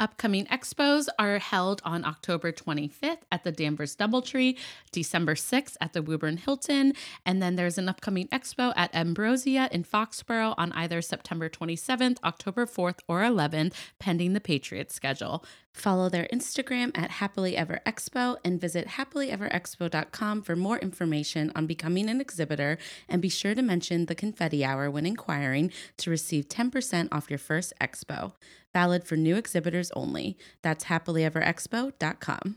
[0.00, 4.56] Upcoming expos are held on October 25th at the Danvers Doubletree,
[4.92, 6.94] December 6th at the Woburn Hilton,
[7.26, 12.64] and then there's an upcoming expo at Ambrosia in Foxborough on either September 27th, October
[12.64, 15.44] 4th, or 11th, pending the Patriots schedule.
[15.72, 22.10] Follow their Instagram at Happily Ever Expo and visit happilyeverexpo.com for more information on becoming
[22.10, 22.76] an exhibitor.
[23.08, 27.38] And be sure to mention the confetti hour when inquiring to receive 10% off your
[27.38, 28.32] first expo.
[28.72, 30.36] Valid for new exhibitors only.
[30.62, 32.56] That's happilyeverexpo.com.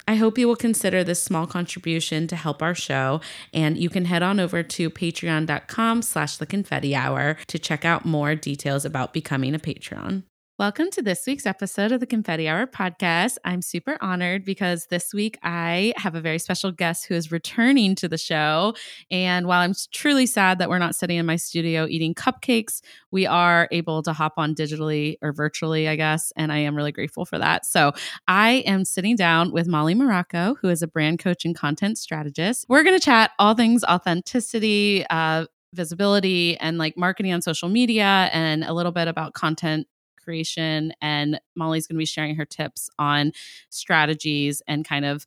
[0.11, 3.21] I hope you will consider this small contribution to help our show,
[3.53, 8.03] and you can head on over to patreon.com slash the confetti hour to check out
[8.03, 10.25] more details about becoming a patron.
[10.61, 13.37] Welcome to this week's episode of the Confetti Hour podcast.
[13.43, 17.95] I'm super honored because this week I have a very special guest who is returning
[17.95, 18.75] to the show.
[19.09, 23.25] And while I'm truly sad that we're not sitting in my studio eating cupcakes, we
[23.25, 26.31] are able to hop on digitally or virtually, I guess.
[26.35, 27.65] And I am really grateful for that.
[27.65, 27.93] So
[28.27, 32.67] I am sitting down with Mollie Marrocco, who is a brand coach and content strategist.
[32.69, 38.29] We're going to chat all things authenticity, uh, visibility and like marketing on social media
[38.31, 39.87] and a little bit about content
[40.23, 40.93] creation.
[41.01, 43.31] And Mollie's going to be sharing her tips on
[43.69, 45.25] strategies and kind of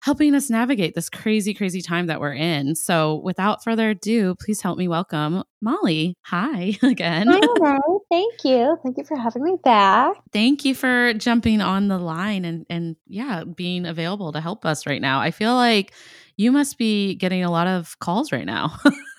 [0.00, 2.76] helping us navigate this crazy, crazy time that we're in.
[2.76, 6.16] So, without further ado, please help me welcome Mollie.
[6.22, 7.26] Hi again.
[7.28, 7.78] Hi,
[8.10, 8.78] Thank you.
[8.84, 10.16] Thank you for having me back.
[10.32, 14.86] Thank you for jumping on the line and and yeah, being available to help us
[14.86, 15.20] right now.
[15.20, 15.92] I feel like
[16.36, 18.78] you must be getting a lot of calls right now.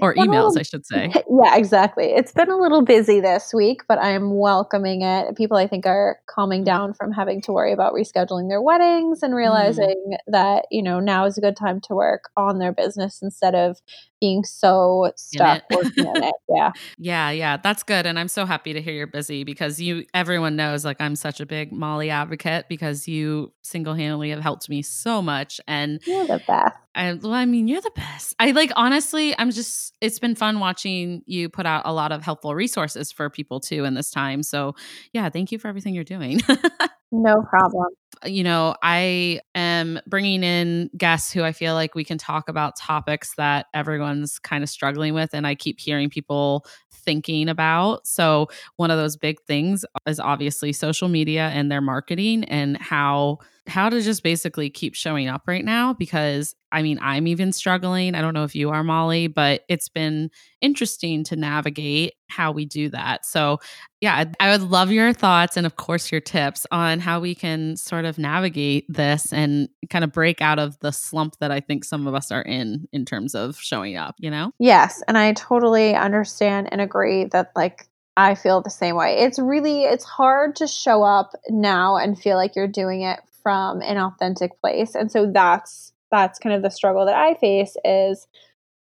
[0.00, 1.12] or emails, little, I should say.
[1.30, 2.06] Yeah, exactly.
[2.06, 5.36] It's been a little busy this week, but I'm welcoming it.
[5.36, 9.32] People, I think, are calming down from having to worry about rescheduling their weddings and
[9.32, 9.36] mm.
[9.36, 10.16] realizing mm.
[10.28, 13.78] that, you know, now is a good time to work on their business instead of
[14.22, 16.34] being so stuck working in it.
[16.48, 16.70] Yeah.
[16.98, 17.30] Yeah.
[17.30, 17.56] Yeah.
[17.56, 18.06] That's good.
[18.06, 21.40] And I'm so happy to hear you're busy because you, everyone knows like I'm such
[21.40, 25.60] a big Mollie advocate because you single handedly have helped me so much.
[25.66, 26.76] And you're the best.
[26.94, 28.36] I, well, I mean, you're the best.
[28.38, 32.22] I like, honestly, I'm just, it's been fun watching you put out a lot of
[32.22, 34.44] helpful resources for people too in this time.
[34.44, 34.76] So,
[35.12, 36.40] yeah, thank you for everything you're doing.
[37.12, 37.88] no problem
[38.24, 42.76] you know, I am bringing in guests who I feel like we can talk about
[42.76, 45.30] topics that everyone's kind of struggling with.
[45.32, 48.06] And I keep hearing people thinking about.
[48.06, 53.38] So, one of those big things is obviously social media and their marketing and how
[53.68, 58.14] how to just basically keep showing up right now because I mean, I'm even struggling.
[58.14, 60.30] I don't know if you are, Mollie, but it's been
[60.62, 63.26] interesting to navigate how we do that.
[63.26, 63.58] So,
[64.00, 67.76] yeah, I would love your thoughts and, of course, your tips on how we can
[67.76, 71.84] sort of navigate this and kind of break out of the slump that I think
[71.84, 74.52] some of us are in in terms of showing up, you know?
[74.58, 75.02] Yes.
[75.06, 79.18] And I totally understand and agree that, like, I feel the same way.
[79.18, 83.80] It's really it's hard to show up now and feel like you're doing it from
[83.80, 84.94] an authentic place.
[84.94, 88.26] And so that's that's kind of the struggle that I face is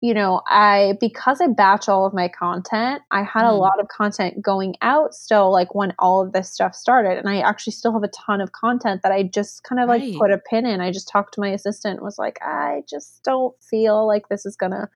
[0.01, 3.49] you know, I because I batch all of my content, I had mm.
[3.49, 7.27] a lot of content going out still like when all of this stuff started and
[7.27, 10.01] I actually still have a ton of content that I just kind of right.
[10.01, 10.79] like put a pin in.
[10.79, 14.55] I just talked to my assistant was like, "I just don't feel like this is
[14.55, 14.87] going to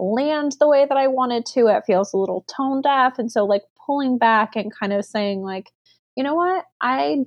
[0.00, 1.66] land the way that I wanted to.
[1.68, 5.42] It feels a little tone deaf." And so like pulling back and kind of saying
[5.42, 5.70] like,
[6.16, 6.64] "You know what?
[6.80, 7.24] I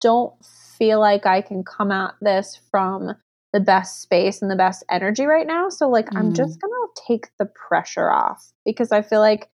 [0.00, 0.34] don't
[0.78, 3.14] feel like I can come at this from
[3.54, 5.68] the best space and the best energy right now.
[5.68, 6.18] So like mm.
[6.18, 9.48] I'm just going to take the pressure off because I feel like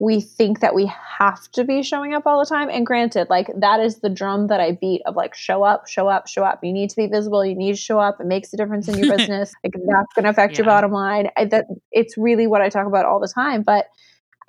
[0.00, 2.68] we think that we have to be showing up all the time.
[2.68, 6.08] And granted, like that is the drum that I beat of like show up, show
[6.08, 6.64] up, show up.
[6.64, 7.44] You need to be visible.
[7.44, 8.20] You need to show up.
[8.20, 9.52] It makes a difference in your business.
[9.62, 10.58] like that's going to affect yeah.
[10.58, 11.28] your bottom line.
[11.36, 13.62] I, that it's really what I talk about all the time.
[13.62, 13.86] But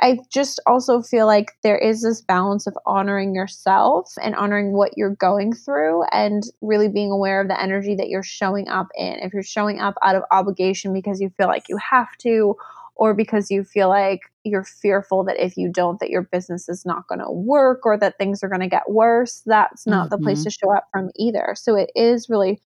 [0.02, 4.98] I just also feel like there is this balance of honoring yourself and honoring what
[4.98, 9.20] you're going through and really being aware of the energy that you're showing up in.
[9.20, 12.58] If you're showing up out of obligation because you feel like you have to,
[12.96, 16.86] or because you feel like you're fearful that if you don't that your business is
[16.86, 20.16] not going to work or that things are going to get worse that's not mm-hmm.
[20.16, 20.46] the place mm-hmm.
[20.46, 22.62] to show up from either so it is really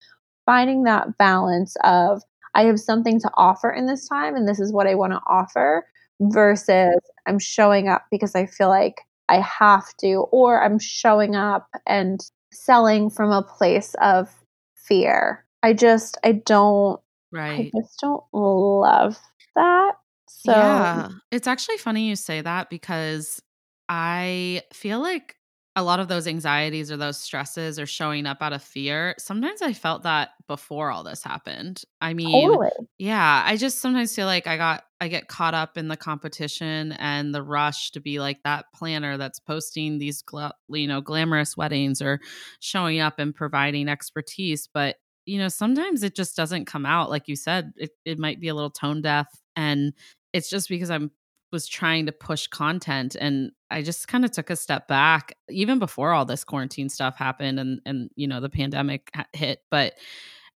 [0.45, 2.21] finding that balance of
[2.55, 5.21] i have something to offer in this time and this is what i want to
[5.27, 5.85] offer
[6.21, 11.67] versus i'm showing up because i feel like i have to or i'm showing up
[11.87, 12.19] and
[12.51, 14.29] selling from a place of
[14.75, 16.99] fear i just i don't
[17.31, 19.17] right i just don't love
[19.55, 19.93] that
[20.39, 21.09] so Yeah.
[21.31, 23.41] It's actually funny you say that because
[23.89, 25.35] I feel like
[25.75, 29.15] a lot of those anxieties or those stresses are showing up out of fear.
[29.17, 31.83] Sometimes I felt that before all this happened.
[32.01, 32.69] I mean, totally.
[32.97, 36.93] yeah, I just sometimes feel like I got I get caught up in the competition
[36.93, 41.55] and the rush to be like that planner that's posting these gla- you know glamorous
[41.55, 42.19] weddings or
[42.59, 44.95] showing up and providing expertise, but
[45.25, 47.71] you know, sometimes it just doesn't come out like you said.
[47.77, 49.93] It it might be a little tone deaf and
[50.33, 51.11] it's just because I'm
[51.51, 55.79] was trying to push content and I just kind of took a step back even
[55.79, 59.93] before all this quarantine stuff happened and and you know the pandemic hit but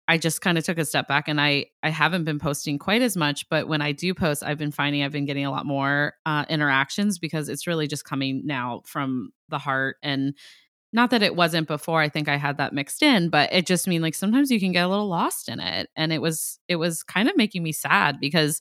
[0.09, 3.03] I just kind of took a step back and I I haven't been posting quite
[3.03, 5.65] as much but when I do post I've been finding I've been getting a lot
[5.65, 10.35] more uh, interactions because it's really just coming now from the heart and
[10.95, 13.89] not that it wasn't before i think i had that mixed in but it just
[13.89, 16.77] mean like sometimes you can get a little lost in it and it was it
[16.77, 18.61] was kind of making me sad because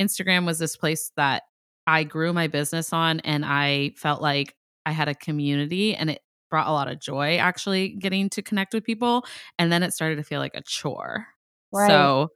[0.00, 1.42] Instagram was this place that
[1.86, 4.54] I grew my business on and I felt like
[4.84, 8.74] I had a community and it brought a lot of joy actually getting to connect
[8.74, 9.24] with people.
[9.58, 11.26] And then it started to feel like a chore.
[11.72, 11.88] Right.
[11.88, 12.28] So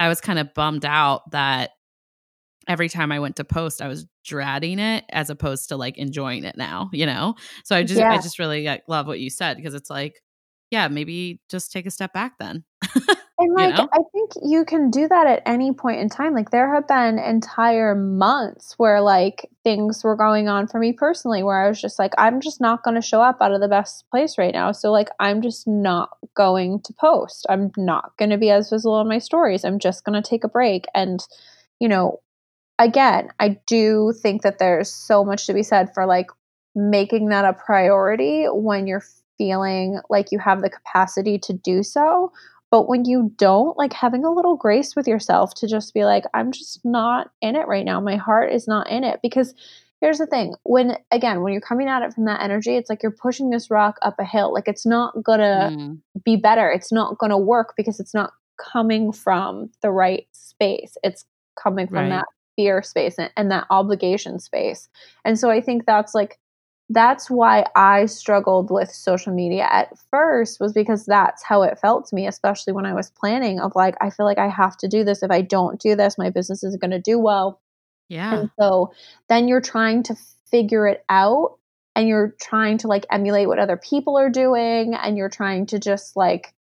[0.00, 1.70] I was kind of bummed out that
[2.66, 6.44] every time I went to post, I was dreading it as opposed to like enjoying
[6.44, 7.34] it now, you know?
[7.64, 8.12] So I just, yeah.
[8.12, 10.20] I just really like, love what you said because it's like,
[10.70, 12.64] yeah, maybe just take a step back then.
[13.40, 13.88] And like, you know?
[13.92, 16.34] I think you can do that at any point in time.
[16.34, 21.44] Like, there have been entire months where like things were going on for me personally
[21.44, 23.68] where I was just like, I'm just not going to show up out of the
[23.68, 24.72] best place right now.
[24.72, 27.46] So, like, I'm just not going to post.
[27.48, 29.64] I'm not going to be as visible in my stories.
[29.64, 30.86] I'm just going to take a break.
[30.92, 31.20] And,
[31.78, 32.20] you know,
[32.78, 36.26] again, I do think that there's so much to be said for like
[36.74, 39.04] making that a priority when you're
[39.38, 42.32] feeling like you have the capacity to do so
[42.70, 46.24] but when you don't, like having a little grace with yourself to just be like,
[46.34, 48.00] I'm just not in it right now.
[48.00, 49.20] My heart is not in it.
[49.22, 49.54] Because
[50.00, 53.02] here's the thing when, again, when you're coming at it from that energy, it's like
[53.02, 54.52] you're pushing this rock up a hill.
[54.52, 56.00] Like it's not gonna mm.
[56.24, 56.70] be better.
[56.70, 60.96] It's not gonna work because it's not coming from the right space.
[61.02, 61.24] It's
[61.60, 62.08] coming from right.
[62.10, 62.26] that
[62.56, 64.88] fear space and, and that obligation space.
[65.24, 66.38] And so I think that's like,
[66.90, 72.08] that's why I struggled with social media at first was because that's how it felt
[72.08, 74.88] to me, especially when I was planning of like, I feel like I have to
[74.88, 75.22] do this.
[75.22, 77.60] If I don't do this, my business isn't going to do well.
[78.08, 78.34] Yeah.
[78.34, 78.92] And so
[79.28, 80.16] then you're trying to
[80.50, 81.58] figure it out
[81.94, 85.78] and you're trying to like emulate what other people are doing and you're trying to
[85.78, 86.54] just like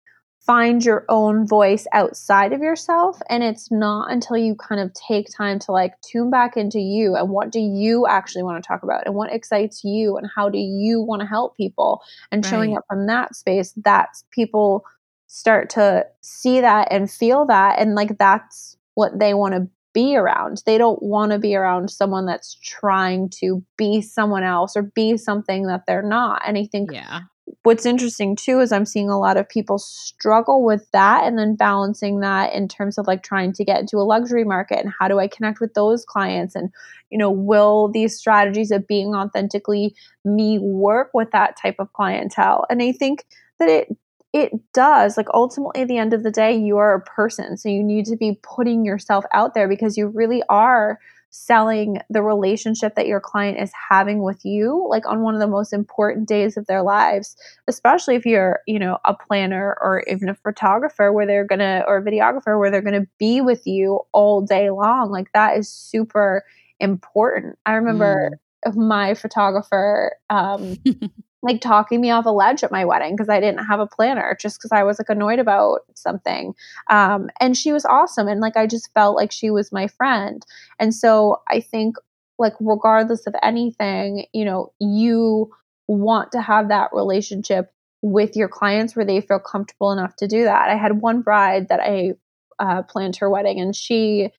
[0.46, 5.26] find your own voice outside of yourself and it's not until you kind of take
[5.34, 8.82] time to like tune back into you and what do you actually want to talk
[8.82, 12.50] about and what excites you and how do you want to help people and right.
[12.50, 14.84] showing up from that space that people
[15.26, 20.16] start to see that and feel that and like that's what they want to be
[20.16, 20.60] around.
[20.66, 25.16] They don't want to be around someone that's trying to be someone else or be
[25.16, 26.42] something that they're not.
[26.44, 27.20] And I think yeah
[27.62, 31.56] what's interesting too is I'm seeing a lot of people struggle with that and then
[31.56, 35.08] balancing that in terms of like trying to get into a luxury market and how
[35.08, 36.70] do I connect with those clients and
[37.10, 42.64] you know will these strategies of being authentically me work with that type of clientele?
[42.70, 43.26] And I think
[43.58, 43.96] that it
[44.32, 47.68] it does like ultimately at the end of the day you are a person so
[47.68, 50.98] you need to be putting yourself out there because you really are
[51.36, 55.48] selling the relationship that your client is having with you like on one of the
[55.48, 57.36] most important days of their lives
[57.66, 61.96] especially if you're you know a planner or even a photographer where they're gonna or
[61.96, 66.44] a videographer where they're gonna be with you all day long like that is super
[66.78, 68.76] important i remember mm.
[68.76, 70.76] my photographer um
[71.44, 74.36] like talking me off a ledge at my wedding because I didn't have a planner
[74.40, 76.54] just because I was like annoyed about something.
[76.88, 78.28] Um, and she was awesome.
[78.28, 80.44] And like I just felt like she was my friend.
[80.80, 81.96] And so I think
[82.38, 85.52] like regardless of anything, you know, you
[85.86, 87.70] want to have that relationship
[88.00, 90.70] with your clients where they feel comfortable enough to do that.
[90.70, 92.14] I had one bride that I
[92.58, 94.30] uh, planned her wedding, and she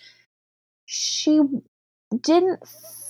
[0.85, 1.39] she
[2.21, 2.61] didn't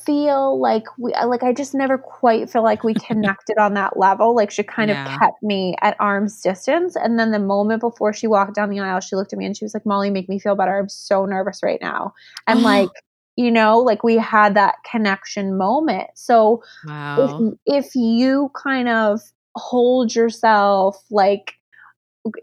[0.05, 4.35] feel like we like I just never quite feel like we connected on that level.
[4.35, 5.13] Like she kind yeah.
[5.13, 6.95] of kept me at arm's distance.
[6.95, 9.57] And then the moment before she walked down the aisle, she looked at me and
[9.57, 10.77] she was like, Mollie, make me feel better.
[10.77, 12.13] I'm so nervous right now.
[12.47, 12.63] And oh.
[12.63, 12.89] like,
[13.35, 16.07] you know, like we had that connection moment.
[16.15, 17.57] So wow.
[17.65, 19.21] if if you kind of
[19.55, 21.53] hold yourself like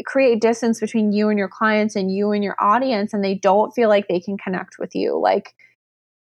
[0.06, 3.72] create distance between you and your clients and you and your audience and they don't
[3.72, 5.54] feel like they can connect with you like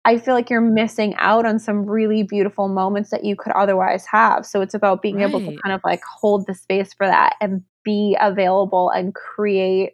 [0.03, 4.05] I feel like you're missing out on some really beautiful moments that you could otherwise
[4.11, 4.45] have.
[4.45, 5.29] So it's about being right.
[5.29, 9.93] able to kind of like hold the space for that and be available and create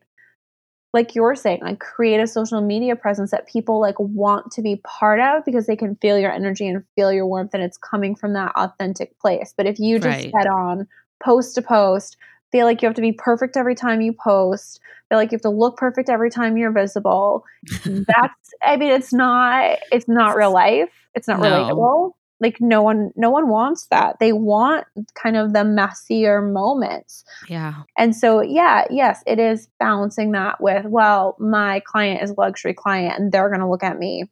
[0.93, 4.77] like you're saying, like create a social media presence that people like want to be
[4.77, 8.15] part of because they can feel your energy and feel your warmth and it's coming
[8.15, 9.53] from that authentic place.
[9.55, 10.33] But if you just right.
[10.35, 10.87] head on
[11.23, 12.17] post to post,
[12.51, 15.41] feel like you have to be perfect every time you post, feel like you have
[15.41, 17.45] to look perfect every time you're visible.
[17.85, 20.89] That's I mean it's not it's not real life.
[21.15, 21.49] It's not no.
[21.49, 22.11] relatable.
[22.39, 24.17] Like no one no one wants that.
[24.19, 24.85] They want
[25.15, 27.23] kind of the messier moments.
[27.49, 27.83] Yeah.
[27.97, 32.73] And so yeah, yes, it is balancing that with well, my client is a luxury
[32.73, 34.25] client and they're going to look at me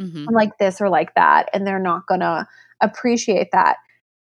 [0.00, 0.26] mm-hmm.
[0.32, 2.46] like this or like that and they're not going to
[2.80, 3.76] appreciate that.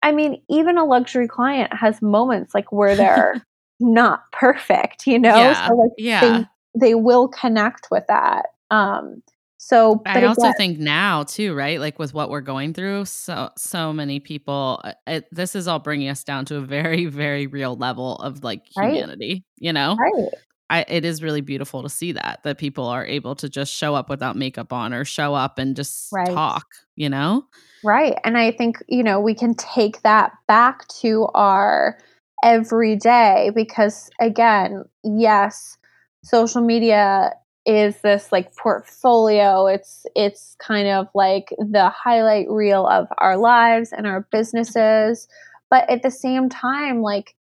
[0.03, 3.43] I mean, even a luxury client has moments like where they're
[3.79, 5.35] not perfect, you know?
[5.35, 5.67] Yeah.
[5.67, 6.21] So like yeah.
[6.21, 6.45] They,
[6.87, 8.47] they will connect with that.
[8.71, 9.21] Um
[9.57, 11.79] so I also again, think now too, right?
[11.79, 15.79] Like with what we're going through, so so many people uh, it, this is all
[15.79, 19.43] bringing us down to a very very real level of like humanity, right.
[19.57, 19.95] you know?
[19.95, 20.29] Right.
[20.69, 23.95] I, it is really beautiful to see that that people are able to just show
[23.95, 26.27] up without makeup on or show up and just right.
[26.27, 27.45] talk, you know?
[27.85, 28.17] Right.
[28.23, 31.99] And I think, you know, we can take that back to our
[32.43, 35.77] everyday because again, yes,
[36.23, 37.31] social media
[37.65, 39.67] is this like portfolio.
[39.67, 45.27] It's it's kind of like the highlight reel of our lives and our businesses.
[45.69, 47.35] But at the same time, like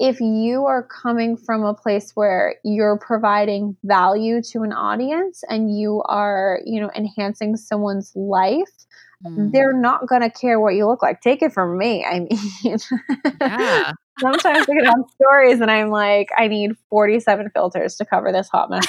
[0.00, 5.76] if you are coming from a place where you're providing value to an audience and
[5.78, 8.86] you are, you know, enhancing someone's life,
[9.24, 9.52] mm.
[9.52, 11.20] they're not going to care what you look like.
[11.20, 12.04] Take it from me.
[12.04, 12.78] I mean,
[13.40, 13.92] yeah.
[14.20, 18.48] sometimes I get on stories and I'm like, I need 47 filters to cover this
[18.48, 18.86] hot mess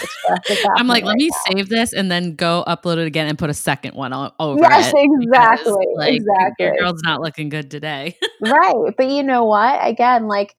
[0.75, 1.53] I'm like, let me now.
[1.53, 4.93] save this and then go upload it again and put a second one over yes,
[4.95, 5.09] it.
[5.21, 5.73] exactly.
[5.73, 6.65] Because, like, exactly.
[6.65, 8.17] Your girl's not looking good today.
[8.41, 8.93] right.
[8.97, 9.79] But you know what?
[9.87, 10.55] Again, like,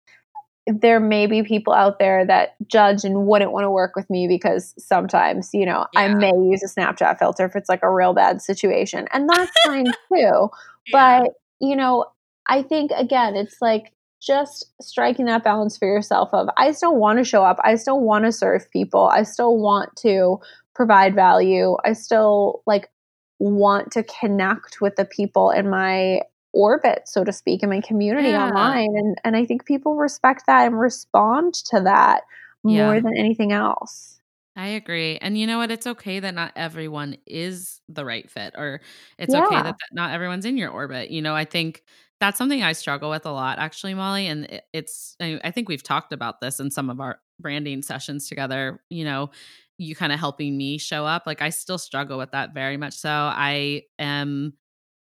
[0.66, 4.26] there may be people out there that judge and wouldn't want to work with me
[4.26, 6.00] because sometimes, you know, yeah.
[6.00, 9.06] I may use a Snapchat filter if it's like a real bad situation.
[9.12, 10.49] And that's fine too.
[10.87, 10.92] Yeah.
[10.92, 12.06] But, you know,
[12.49, 13.92] I think again, it's like
[14.23, 17.59] just striking that balance for yourself of I still want to show up.
[17.62, 19.09] I still want to serve people.
[19.09, 20.38] I still want to
[20.75, 21.76] provide value.
[21.85, 22.88] I still like
[23.38, 26.21] want to connect with the people in my
[26.54, 28.46] orbit, so to speak, in my community yeah.
[28.46, 28.96] online.
[28.96, 32.23] And and I think people respect that and respond to that
[32.62, 33.00] more yeah.
[33.00, 34.20] than anything else.
[34.56, 35.18] I agree.
[35.18, 35.73] And you know what?
[35.73, 38.80] It's okay that not everyone is the right fit, or
[39.18, 39.44] it's yeah.
[39.44, 41.11] okay that, that not everyone's in your orbit.
[41.11, 41.82] You know, I think
[42.20, 44.28] that's something I struggle with a lot, actually, Mollie.
[44.28, 48.80] And it's, I think we've talked about this in some of our branding sessions together.
[48.88, 49.30] You know,
[49.76, 51.25] you kind of helping me show up.
[51.26, 53.11] Like, I still struggle with that very much so.
[53.11, 54.52] I am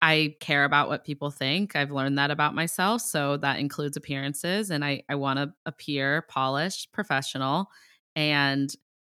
[0.00, 1.74] I care about what people think.
[1.74, 3.02] I've learned that about myself.
[3.02, 4.70] So that includes appearances.
[4.70, 7.68] And I, I want to appear polished, professional,
[8.14, 8.72] and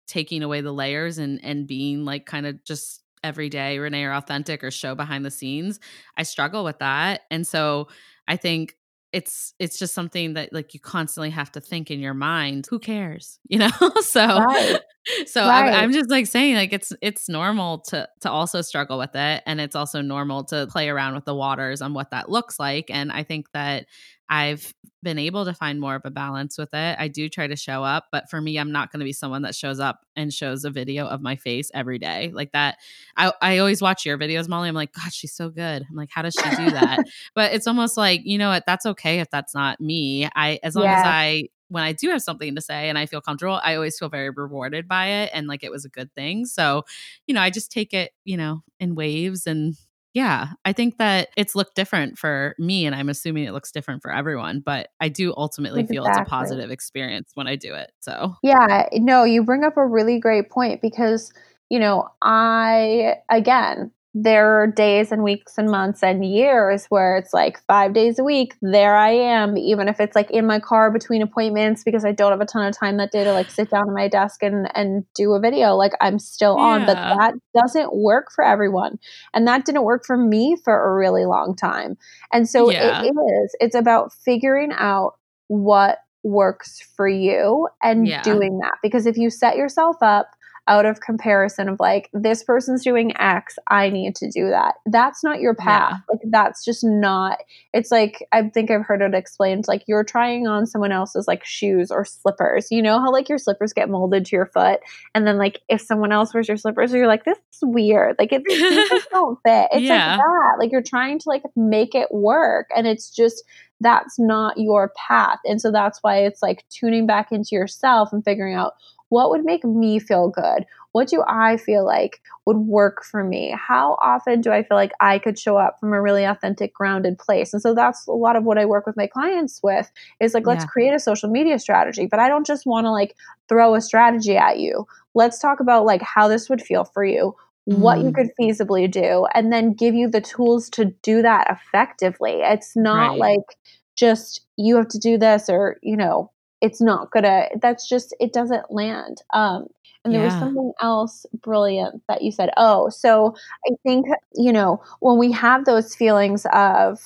[0.07, 4.63] taking away the layers and and being like kind of just everyday Renee or authentic
[4.63, 5.79] or show behind the scenes.
[6.17, 7.21] I struggle with that.
[7.31, 7.87] And so
[8.27, 8.75] I think
[9.13, 12.79] it's it's just something that like you constantly have to think in your mind who
[12.79, 13.69] cares you know
[14.01, 14.79] so right.
[15.25, 15.73] so right.
[15.73, 19.43] I'm, I'm, just like saying like it's it's normal to to also struggle with it
[19.45, 22.89] and it's also normal to play around with the waters on what that looks like
[22.89, 23.85] and i think that
[24.29, 26.95] I've been able to find more of a balance with it.
[26.97, 29.41] I do try to show up, but for me, I'm not going to be someone
[29.41, 32.77] that shows up and shows a video of my face every day like that.
[33.17, 34.69] I, I always watch your videos, Mollie.
[34.69, 35.85] I'm like, God, she's so good.
[35.87, 37.05] I'm like, how does she do that?
[37.35, 38.63] but it's almost like, you know what?
[38.65, 40.27] That's okay if that's not me.
[40.35, 40.99] I, as long yeah.
[40.99, 43.97] as I, when I do have something to say and I feel comfortable, I always
[43.97, 46.45] feel very rewarded by it and like it was a good thing.
[46.45, 46.83] So,
[47.25, 49.75] you know, I just take it, you know, in waves and
[50.13, 54.03] yeah, I think that it's looked different for me, and I'm assuming it looks different
[54.03, 54.59] for everyone.
[54.59, 55.97] But I do ultimately exactly.
[55.97, 57.91] feel it's a positive experience when I do it.
[57.99, 61.33] So, yeah, no, you bring up a really great point because,
[61.69, 67.33] you know, I, again, there are days and weeks and months and years where it's
[67.33, 70.91] like five days a week, there I am, even if it's like in my car
[70.91, 73.71] between appointments because I don't have a ton of time that day to like sit
[73.71, 76.63] down at my desk and, and do a video, like I'm still yeah.
[76.63, 76.85] on.
[76.85, 78.99] But that doesn't work for everyone.
[79.33, 81.97] And that didn't work for me for a really long time.
[82.31, 83.01] And so yeah.
[83.01, 85.13] it is, it's about figuring out
[85.47, 88.21] what works for you and yeah.
[88.21, 88.75] doing that.
[88.83, 90.27] Because if you set yourself up
[90.67, 95.23] out of comparison of like this person's doing x i need to do that that's
[95.23, 95.97] not your path yeah.
[96.09, 97.39] like that's just not
[97.73, 101.43] it's like i think i've heard it explained like you're trying on someone else's like
[101.43, 104.79] shoes or slippers you know how like your slippers get molded to your foot
[105.13, 108.31] and then like if someone else wears your slippers you're like this is weird like
[108.31, 110.11] it just don't fit it's yeah.
[110.11, 113.43] like that like you're trying to like make it work and it's just
[113.83, 115.39] that's not your path.
[115.45, 118.73] And so that's why it's like tuning back into yourself and figuring out
[119.13, 120.65] what would make me feel good?
[120.91, 123.55] What do I feel like would work for me?
[123.55, 127.19] How often do I feel like I could show up from a really authentic, grounded
[127.19, 127.53] place?
[127.53, 130.47] And so that's a lot of what I work with my clients with is like,
[130.47, 132.07] let's create a social media strategy.
[132.07, 133.15] But I don't just want to like
[133.47, 134.87] throw a strategy at you.
[135.13, 138.15] Let's talk about like how this would feel for you what you mm.
[138.15, 142.41] could feasibly do and then give you the tools to do that effectively.
[142.41, 143.19] It's not right.
[143.19, 143.57] like
[143.95, 146.31] just you have to do this or, you know,
[146.63, 149.67] it's not gonna that's just it doesn't land um
[150.03, 150.27] and there yeah.
[150.27, 153.35] was something else brilliant that you said oh so
[153.67, 156.99] i think you know when we have those feelings of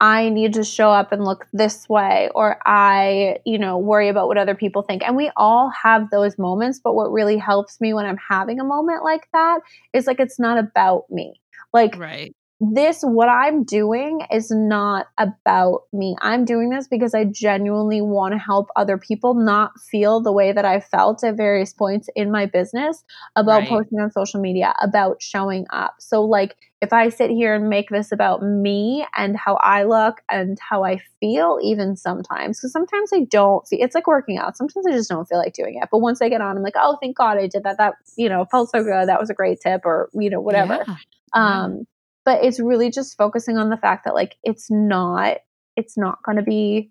[0.00, 4.28] I need to show up and look this way, or I, you know, worry about
[4.28, 5.02] what other people think.
[5.02, 6.78] And we all have those moments.
[6.78, 9.58] But what really helps me when I'm having a moment like that
[9.92, 11.40] is like, it's not about me.
[11.72, 16.16] Like, right this what i'm doing is not about me.
[16.20, 20.52] I'm doing this because i genuinely want to help other people not feel the way
[20.52, 23.04] that i felt at various points in my business
[23.36, 23.68] about right.
[23.68, 25.94] posting on social media about showing up.
[25.98, 30.20] So like if i sit here and make this about me and how i look
[30.28, 34.56] and how i feel even sometimes because sometimes i don't feel it's like working out.
[34.56, 35.88] Sometimes i just don't feel like doing it.
[35.92, 37.78] But once i get on i'm like oh thank god i did that.
[37.78, 39.08] That you know felt so good.
[39.08, 40.84] That was a great tip or you know whatever.
[40.88, 40.96] Yeah.
[41.34, 41.86] um
[42.28, 45.38] but it's really just focusing on the fact that like it's not
[45.76, 46.90] it's not going to be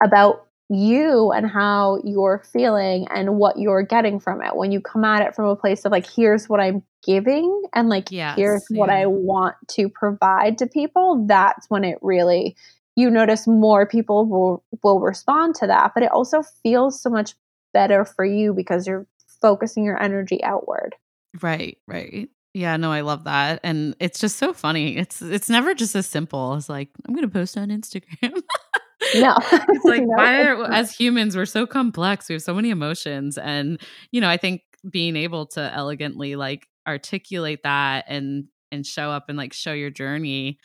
[0.00, 4.54] about you and how you're feeling and what you're getting from it.
[4.54, 7.88] When you come at it from a place of like here's what i'm giving and
[7.88, 8.78] like yes, here's yeah.
[8.78, 12.54] what i want to provide to people that's when it really
[12.94, 15.90] you notice more people will will respond to that.
[15.92, 17.34] But it also feels so much
[17.74, 19.08] better for you because you're
[19.40, 20.94] focusing your energy outward.
[21.40, 23.60] Right right yeah, no, I love that.
[23.62, 24.96] And it's just so funny.
[24.96, 28.42] It's it's never just as simple as like, I'm gonna post on Instagram.
[29.14, 29.36] no.
[29.52, 32.28] it's like no, why are, as humans we're so complex.
[32.28, 33.38] We have so many emotions.
[33.38, 39.10] And, you know, I think being able to elegantly like articulate that and and show
[39.10, 40.58] up and like show your journey,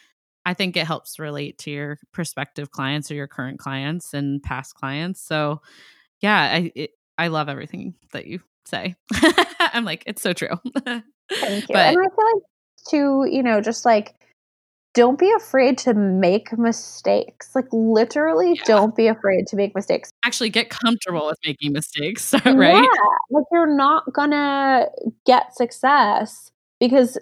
[0.45, 4.75] I think it helps relate to your prospective clients or your current clients and past
[4.75, 5.21] clients.
[5.21, 5.61] So
[6.19, 8.95] yeah, I it, I love everything that you say.
[9.59, 10.49] I'm like, it's so true.
[10.83, 11.67] Thank you.
[11.69, 12.43] But, and I feel like
[12.89, 14.15] to, you know, just like
[14.97, 17.51] don't be afraid to make mistakes.
[17.53, 18.63] Like literally yeah.
[18.65, 20.11] don't be afraid to make mistakes.
[20.25, 22.83] Actually get comfortable with making mistakes, right?
[22.83, 22.89] Yeah.
[23.29, 24.87] Like you're not gonna
[25.23, 27.19] get success because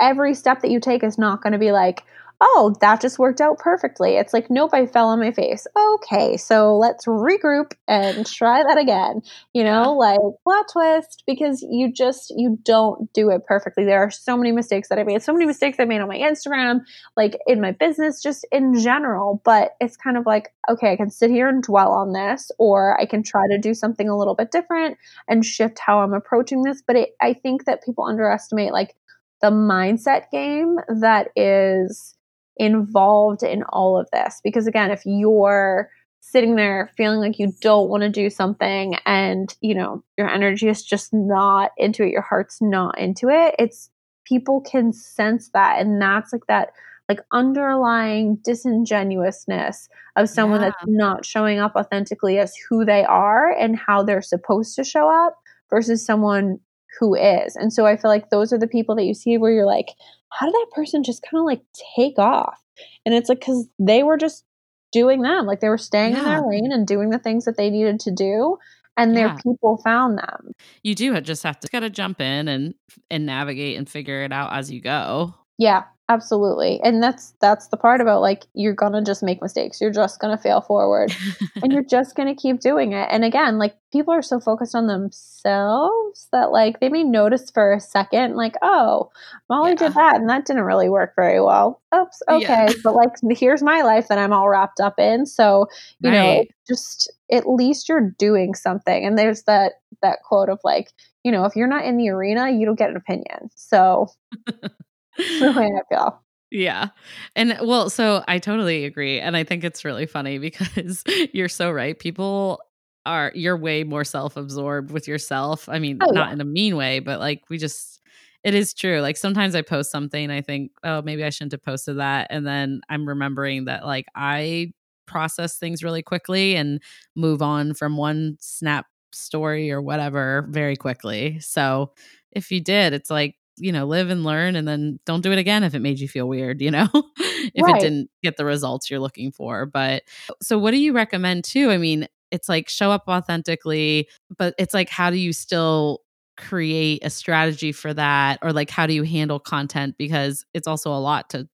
[0.00, 2.02] every step that you take is not gonna be like,
[2.40, 4.16] oh, that just worked out perfectly.
[4.16, 5.66] It's like, nope, I fell on my face.
[5.76, 9.22] Okay, so let's regroup and try that again.
[9.54, 9.88] You know, yeah.
[9.88, 13.84] like plot twist, because you just you don't do it perfectly.
[13.84, 16.18] There are so many mistakes that I made, so many mistakes I made on my
[16.18, 16.80] Instagram,
[17.16, 19.42] like in my business, just in general.
[19.44, 23.00] But it's kind of like, okay, I can sit here and dwell on this, or
[23.00, 24.96] I can try to do something a little bit different
[25.26, 26.82] and shift how I'm approaching this.
[26.86, 28.94] But it, I think that people underestimate like
[29.40, 32.14] the mindset game that is
[32.58, 34.40] involved in all of this.
[34.42, 35.90] Because again, if you're
[36.20, 40.68] sitting there feeling like you don't want to do something and, you know, your energy
[40.68, 43.90] is just not into it, your heart's not into it, it's
[44.24, 45.80] people can sense that.
[45.80, 46.72] And that's like that
[47.08, 50.68] like underlying disingenuousness of someone yeah.
[50.68, 55.08] that's not showing up authentically as who they are and how they're supposed to show
[55.08, 55.34] up
[55.70, 56.60] versus someone
[56.98, 57.56] who is.
[57.56, 59.88] And so I feel like those are the people that you see where you're like,
[60.30, 61.62] how did that person just kind of like
[61.96, 62.58] take off?
[63.04, 64.44] And it's like, because they were just
[64.92, 65.46] doing them.
[65.46, 66.18] Like they were staying yeah.
[66.18, 68.58] in their lane and doing the things that they needed to do.
[68.96, 69.36] And their yeah.
[69.44, 70.52] people found them.
[70.82, 72.74] You do just have to gotta jump in and
[73.10, 75.34] and navigate and figure it out as you go.
[75.56, 75.84] Yeah.
[76.10, 76.80] Absolutely.
[76.82, 79.78] And that's that's the part about like you're going to just make mistakes.
[79.78, 81.14] You're just going to fail forward
[81.62, 83.08] and you're just going to keep doing it.
[83.10, 87.74] And again, like people are so focused on themselves that like they may notice for
[87.74, 89.10] a second like, "Oh,
[89.50, 89.76] Mollie yeah.
[89.76, 92.66] did that and that didn't really work very well." Oops, okay.
[92.68, 92.72] Yeah.
[92.82, 95.26] but like here's my life that I'm all wrapped up in.
[95.26, 95.66] So,
[96.00, 96.16] you right.
[96.16, 99.04] know, just at least you're doing something.
[99.04, 100.90] And there's that that quote of like,
[101.22, 103.50] you know, if you're not in the arena, you don't get an opinion.
[103.56, 104.08] So
[105.18, 106.22] the way I feel.
[106.50, 106.88] Yeah.
[107.36, 109.20] And well, so I totally agree.
[109.20, 111.98] And I think it's really funny because you're so right.
[111.98, 112.60] People
[113.04, 115.68] are, you're way more self absorbed with yourself.
[115.68, 116.32] I mean, oh, not yeah.
[116.32, 118.00] in a mean way, but like we just,
[118.44, 119.00] it is true.
[119.00, 122.28] Like sometimes I post something, I think, oh, maybe I shouldn't have posted that.
[122.30, 124.72] And then I'm remembering that like I
[125.06, 126.80] process things really quickly and
[127.16, 131.40] move on from one snap story or whatever very quickly.
[131.40, 131.92] So
[132.30, 135.38] if you did, it's like you know, live and learn and then don't do it
[135.38, 137.76] again if it made you feel weird, you know, if right.
[137.76, 139.66] it didn't get the results you're looking for.
[139.66, 140.02] But
[140.42, 141.70] so what do you recommend too?
[141.70, 146.00] I mean, it's like show up authentically, but it's like, how do you still
[146.36, 148.38] create a strategy for that?
[148.42, 149.96] Or like, how do you handle content?
[149.98, 151.48] Because it's also a lot to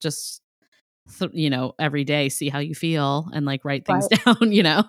[0.00, 0.42] just,
[1.18, 4.24] th- you know, every day see how you feel and like write things right.
[4.40, 4.84] down, you know?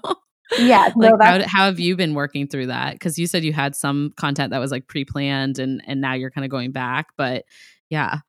[0.57, 2.93] Yeah like no, how, how have you been working through that?
[2.93, 6.31] Because you said you had some content that was like pre-planned and and now you're
[6.31, 7.45] kind of going back but
[7.89, 8.19] yeah.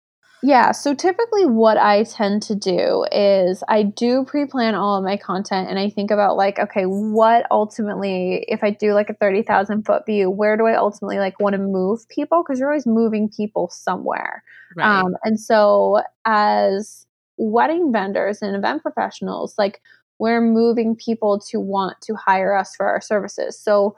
[0.43, 5.19] Yeah so typically what i tend to do is i do pre-plan all of my
[5.19, 9.85] content and i think about like okay what ultimately if i do like a 30000
[9.85, 12.43] foot view where do i ultimately like want to move people?
[12.43, 14.43] Because you're always moving people somewhere.
[14.77, 15.01] Right.
[15.01, 17.07] um, and so as
[17.37, 19.81] wedding vendors and event professionals like
[20.21, 23.59] we're moving people to want to hire us for our services.
[23.59, 23.97] So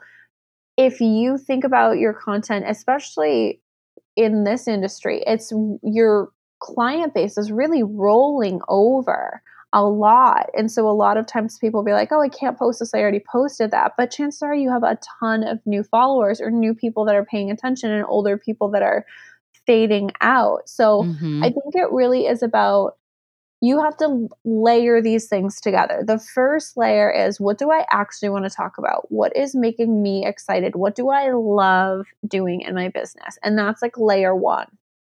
[0.77, 3.61] if you think about your content, especially
[4.15, 5.51] in this industry, it's
[5.83, 9.41] your client base is really rolling over
[9.73, 10.49] a lot.
[10.55, 12.93] And so a lot of times people will be like, oh, I can't post this.
[12.93, 13.93] I already posted that.
[13.97, 17.25] But chances are you have a ton of new followers or new people that are
[17.25, 19.05] paying attention and older people that are
[19.65, 20.69] fading out.
[20.69, 21.43] So mm-hmm.
[21.43, 22.97] I think it really is about
[23.63, 26.03] you have to layer these things together.
[26.05, 29.09] The first layer is what do I actually want to talk about?
[29.09, 30.75] What is making me excited?
[30.75, 33.39] What do I love doing in my business?
[33.41, 34.67] And that's like layer one.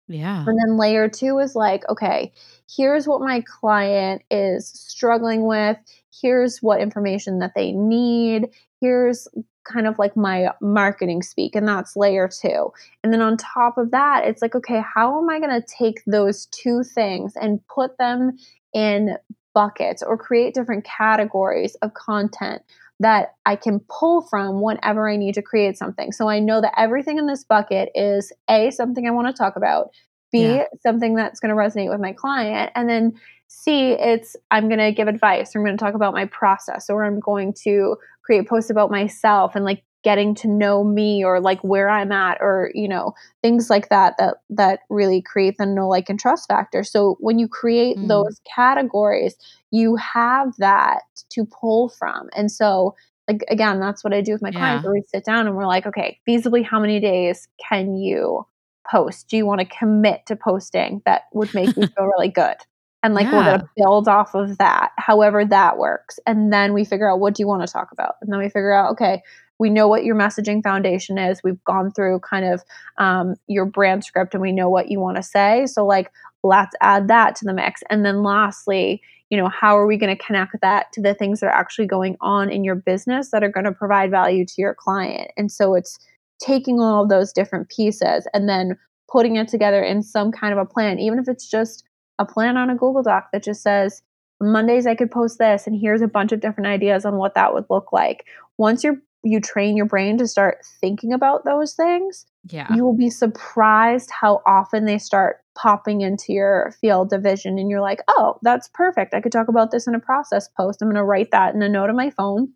[0.08, 0.44] Yeah.
[0.44, 2.32] And then layer two is like, okay,
[2.68, 5.76] here's what my client is struggling with.
[6.20, 8.48] Here's what information that they need.
[8.80, 9.28] Here's
[9.64, 12.72] kind of like my marketing speak, and that's layer two.
[13.02, 16.02] And then on top of that, it's like, okay, how am I going to take
[16.06, 18.38] those two things and put them
[18.72, 19.16] in
[19.54, 22.62] buckets or create different categories of content
[23.00, 26.12] that I can pull from whenever I need to create something.
[26.12, 29.56] So I know that everything in this bucket is A, something I want to talk
[29.56, 29.90] about,
[30.30, 30.64] B, yeah.
[30.82, 33.14] something that's going to resonate with my client, and then
[33.52, 36.88] C, it's I'm going to give advice, or I'm going to talk about my process,
[36.88, 41.40] or I'm going to create posts about myself and like getting to know me or
[41.40, 45.66] like where I'm at or you know things like that that that really create the
[45.66, 46.84] know like and trust factor.
[46.84, 48.06] So when you create mm.
[48.06, 49.34] those categories,
[49.72, 52.30] you have that to pull from.
[52.36, 52.94] And so
[53.26, 54.58] like again, that's what I do with my yeah.
[54.58, 58.46] clients where we sit down and we're like, okay, feasibly how many days can you
[58.88, 59.28] post?
[59.28, 62.56] Do you want to commit to posting that would make you feel really good?
[63.02, 63.32] And like yeah.
[63.32, 66.18] we're going to build off of that however that works.
[66.26, 68.16] And then we figure out what do you want to talk about?
[68.20, 69.22] And then we figure out okay
[69.58, 71.42] we know what your messaging foundation is.
[71.44, 72.62] We've gone through kind of
[72.96, 75.66] um, your brand script and we know what you want to say.
[75.66, 76.10] So like
[76.42, 77.82] let's add that to the mix.
[77.90, 81.38] And then lastly you know how are we going to connect that to the things
[81.40, 84.54] that are actually going on in your business that are going to provide value to
[84.58, 85.30] your client?
[85.36, 85.98] And so it's
[86.40, 88.76] taking all of those different pieces and then
[89.10, 91.84] putting it together in some kind of a plan even if it's just
[92.20, 94.02] a plan on a Google Doc that just says,
[94.40, 97.52] Mondays I could post this, and here's a bunch of different ideas on what that
[97.52, 98.26] would look like.
[98.58, 102.72] Once you're you train your brain to start thinking about those things, yeah.
[102.74, 107.58] you will be surprised how often they start popping into your field of vision.
[107.58, 109.12] And you're like, oh, that's perfect.
[109.12, 110.80] I could talk about this in a process post.
[110.80, 112.54] I'm going to write that in a note on my phone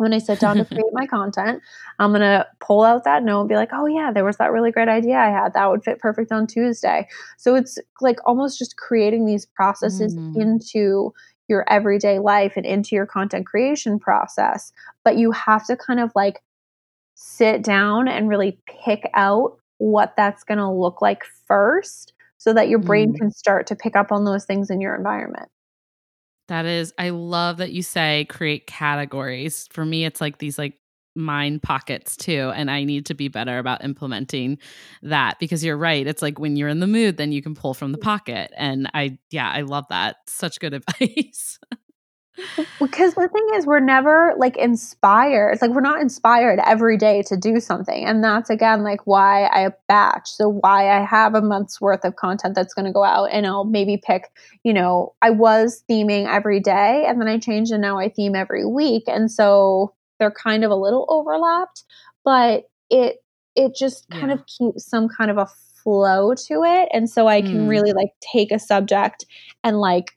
[0.00, 1.62] when I sit down to create my content,
[1.98, 4.50] I'm going to pull out that note and be like, oh, yeah, there was that
[4.50, 5.52] really great idea I had.
[5.52, 7.06] That would fit perfect on Tuesday.
[7.36, 10.40] So it's like almost just creating these processes mm-hmm.
[10.40, 11.12] into
[11.48, 14.72] your everyday life and into your content creation process.
[15.04, 16.40] But you have to kind of like
[17.14, 22.70] sit down and really pick out what that's going to look like first so that
[22.70, 23.18] your brain mm.
[23.18, 25.50] can start to pick up on those things in your environment.
[26.50, 29.68] That is, I love that you say create categories.
[29.70, 30.74] For me, it's like these like
[31.16, 34.56] mine pockets too and i need to be better about implementing
[35.02, 37.74] that because you're right it's like when you're in the mood then you can pull
[37.74, 38.02] from the mm.
[38.02, 40.16] pocket and i yeah i love that.
[40.28, 41.58] Such good advice
[42.78, 45.50] because the thing is we're never like inspired.
[45.52, 48.04] It's like we're not inspired every day to do something.
[48.04, 50.28] And that's again like why i batch.
[50.28, 53.46] So why i have a month's worth of content that's going to go out and
[53.46, 54.30] i'll maybe pick
[54.64, 58.34] you know i was theming every day and then i changed and now i theme
[58.34, 59.04] every week.
[59.06, 61.84] And so they're kind of a little overlapped
[62.24, 63.16] but it
[63.56, 64.34] it just kind yeah.
[64.34, 65.48] of keeps some kind of a
[65.82, 66.88] flow to it.
[66.92, 67.68] And so i can mm.
[67.68, 69.24] really like take a subject
[69.64, 70.12] and like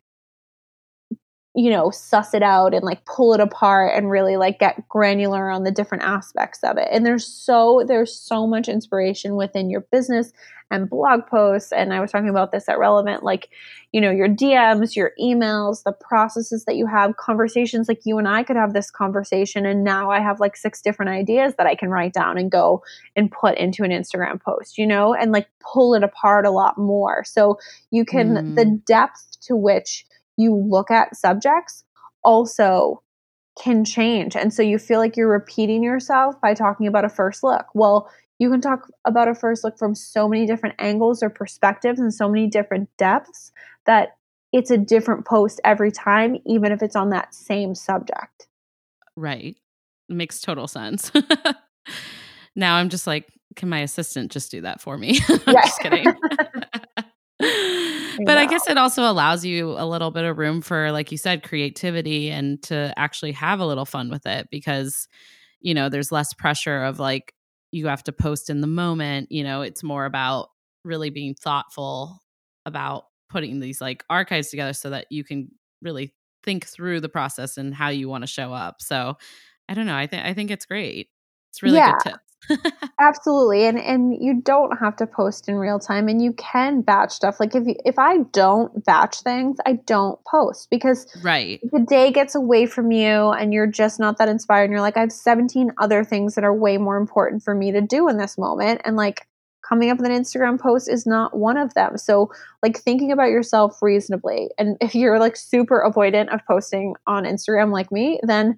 [1.56, 5.52] you know, suss it out and like pull it apart and really like get granular
[5.52, 6.88] on the different aspects of it.
[6.92, 10.34] And there's so there's so much inspiration within your business
[10.72, 13.50] and blog posts and I was talking about this at Relevant like,
[13.92, 18.28] you know, your DMs, your emails, the processes that you have, conversations like you and
[18.28, 21.76] I could have this conversation and now I have like six different ideas that I
[21.76, 22.82] can write down and go
[23.16, 26.80] and put into an Instagram post, you know, and like pull it apart a lot
[26.80, 27.24] more.
[27.24, 27.60] So
[27.92, 28.56] you can mm.
[28.56, 30.08] the depth to which
[30.38, 31.84] you look at subjects
[32.24, 33.02] also
[33.62, 34.36] can change.
[34.36, 37.66] And so you feel like you're repeating yourself by talking about a first look.
[37.74, 42.00] Well, you can talk about a first look from so many different angles or perspectives
[42.00, 43.52] and so many different depths
[43.86, 44.18] that
[44.52, 48.48] it's a different post every time, even if it's on that same subject.
[49.16, 49.56] Right.
[50.10, 51.12] Makes total sense.
[52.56, 55.20] now I'm just like, can my assistant just do that for me?
[55.46, 56.06] just kidding.
[58.26, 61.18] but I guess it also allows you a little bit of room for, like you
[61.18, 65.08] said, creativity and to actually have a little fun with it because,
[65.62, 67.34] you know, there's less pressure of like
[67.72, 69.32] you have to post in the moment.
[69.32, 70.50] You know, it's more about
[70.84, 72.22] really being thoughtful
[72.66, 75.50] about putting these like archives together so that you can
[75.82, 78.82] really think through the process and how you want to show up.
[78.82, 79.18] So
[79.68, 79.96] I don't know.
[79.96, 81.10] I think I think it's great.
[81.52, 81.94] It's really yeah.
[81.94, 82.20] good tip.
[83.00, 83.66] Absolutely.
[83.66, 87.40] And and you don't have to post in real time and you can batch stuff.
[87.40, 91.60] Like if you, if I don't batch things, I don't post because right.
[91.72, 94.98] the day gets away from you and you're just not that inspired and you're like
[94.98, 98.18] I have 17 other things that are way more important for me to do in
[98.18, 99.28] this moment and like
[99.68, 101.98] coming up with an Instagram post is not one of them.
[101.98, 104.50] So, like thinking about yourself reasonably.
[104.58, 108.58] And if you're like super avoidant of posting on Instagram like me, then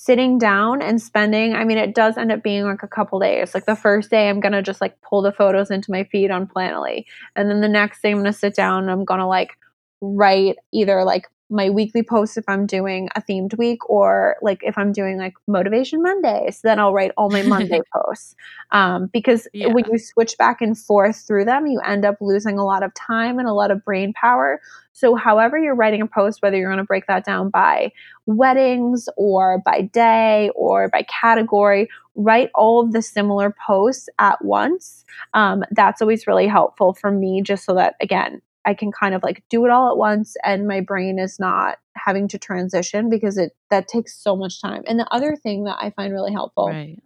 [0.00, 3.52] sitting down and spending i mean it does end up being like a couple days.
[3.52, 6.46] Like the first day i'm gonna just like pull the photos into my feed on
[6.46, 7.04] planoly.
[7.34, 9.58] And then the next day i'm gonna sit down and i'm gonna like
[10.00, 14.76] write either like my weekly posts if I'm doing a themed week or like if
[14.76, 18.36] I'm doing like motivation Mondays, then I'll write all my Monday posts.
[18.70, 19.68] Um, because yeah.
[19.68, 22.92] when you switch back and forth through them, you end up losing a lot of
[22.94, 24.60] time and a lot of brain power.
[24.92, 27.92] So, however, you're writing a post, whether you're going to break that down by
[28.26, 35.04] weddings or by day or by category, write all of the similar posts at once.
[35.34, 39.22] Um, that's always really helpful for me, just so that, again, I can kind of
[39.22, 43.38] like do it all at once and my brain is not having to transition because
[43.38, 44.82] it that takes so much time.
[44.86, 47.02] And the other thing that I find really helpful right.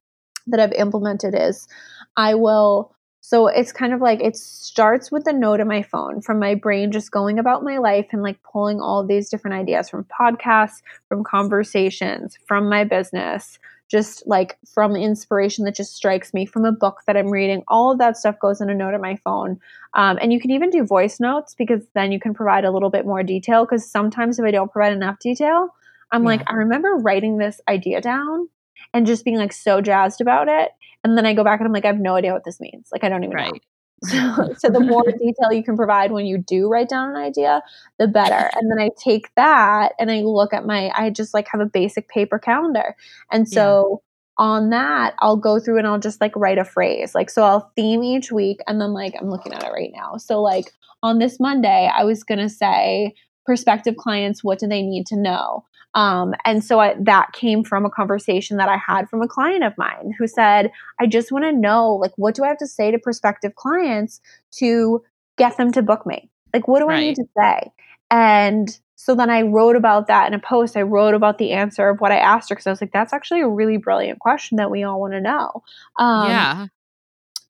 [0.48, 1.68] that I've implemented is
[2.16, 6.20] I will so it's kind of like it starts with a note in my phone
[6.20, 9.88] from my brain just going about my life and like pulling all these different ideas
[9.88, 13.60] from podcasts, from conversations, from my business,
[13.92, 17.62] just like from inspiration that just strikes me from a book that I'm reading.
[17.68, 19.61] All of that stuff goes in a note on my phone.
[19.92, 22.88] Um, and you can even do voice notes because then you can provide a little
[22.88, 23.66] bit more detail.
[23.66, 25.68] Because sometimes if I don't provide enough detail,
[26.11, 26.28] I'm yeah.
[26.28, 28.48] like, I remember writing this idea down
[28.94, 30.70] and just being like so jazzed about it.
[31.05, 32.88] And then I go back and I'm like, I have no idea what this means.
[32.92, 33.52] Like, I don't even right.
[33.52, 33.61] know.
[34.12, 37.62] So, so the more detail you can provide when you do write down an idea,
[37.98, 38.50] the better.
[38.54, 41.66] And then I take that and I look at my, I just like have a
[41.66, 42.96] basic paper calendar.
[43.30, 44.02] And so
[44.38, 44.44] yeah.
[44.44, 47.14] on that, I'll go through and I'll just like write a phrase.
[47.14, 50.16] Like, so I'll theme each week and then like, I'm looking at it right now.
[50.16, 54.82] So like on this Monday, I was going to say, prospective clients, what do they
[54.82, 55.64] need to know?
[55.94, 59.64] Um, and so I, that came from a conversation that I had from a client
[59.64, 62.66] of mine who said, I just want to know, like, what do I have to
[62.66, 64.20] say to prospective clients
[64.52, 65.02] to
[65.37, 66.31] get them to book me?
[66.55, 66.96] Like, what do right.
[66.96, 67.72] I need to say?
[68.11, 70.76] And so then I wrote about that in a post.
[70.76, 73.12] I wrote about the answer of what I asked her because I was like, that's
[73.12, 75.62] actually a really brilliant question that we all want to know.
[75.98, 76.66] Um, yeah.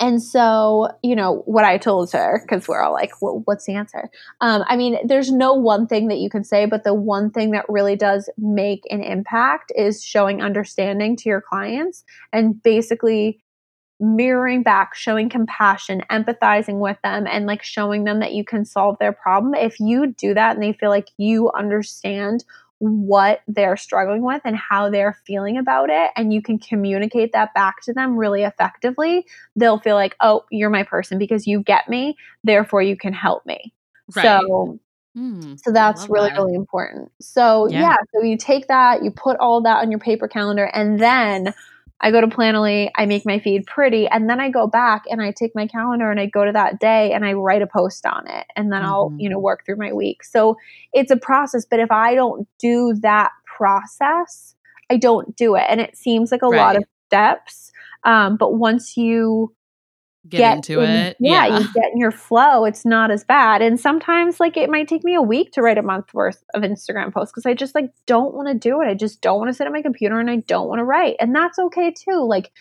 [0.03, 3.77] And so, you know, what I told her, because we're all like, well, what's the
[3.77, 4.11] answer?
[4.41, 7.53] Um, I mean, there's no one thing that you can say, but the one thing
[7.53, 13.45] that really does make an impact is showing understanding to your clients and basically
[14.01, 18.97] mirroring back, showing compassion, empathizing with them, and like showing them that you can solve
[18.99, 19.55] their problem.
[19.55, 22.43] If you do that and they feel like you understand
[22.83, 27.55] what they're struggling with and how they're feeling about it and you can communicate that
[27.55, 31.89] back to them really effectively they'll feel like oh you're my person because you get
[31.89, 33.73] me therefore you can help me
[34.17, 34.25] right.
[34.25, 34.81] so
[35.17, 36.39] mm, so that's really that.
[36.39, 37.83] really important so yeah.
[37.83, 41.55] yeah so you take that you put all that on your paper calendar and then
[42.03, 45.23] I go to Planoly, I make my feed pretty, and then I go back and
[45.23, 48.05] I take my calendar and I go to that day and I write a post
[48.05, 48.91] on it, and then mm-hmm.
[48.91, 50.25] I'll you know work through my week.
[50.25, 50.57] So
[50.93, 54.57] it's a process, but if I don't do that process,
[54.91, 56.59] I don't do it, and it seems like a right.
[56.59, 57.71] lot of steps.
[58.05, 59.55] Um, but once you
[60.29, 61.17] get, get into in, it.
[61.19, 62.65] Yeah, yeah, you get in your flow.
[62.65, 63.63] It's not as bad.
[63.63, 66.63] And sometimes like it might take me a week to write a month worth of
[66.63, 68.87] Instagram posts because I just like don't want to do it.
[68.87, 71.17] I just don't want to sit at my computer and I don't want to write.
[71.21, 72.25] And that's okay too.
[72.25, 72.53] Like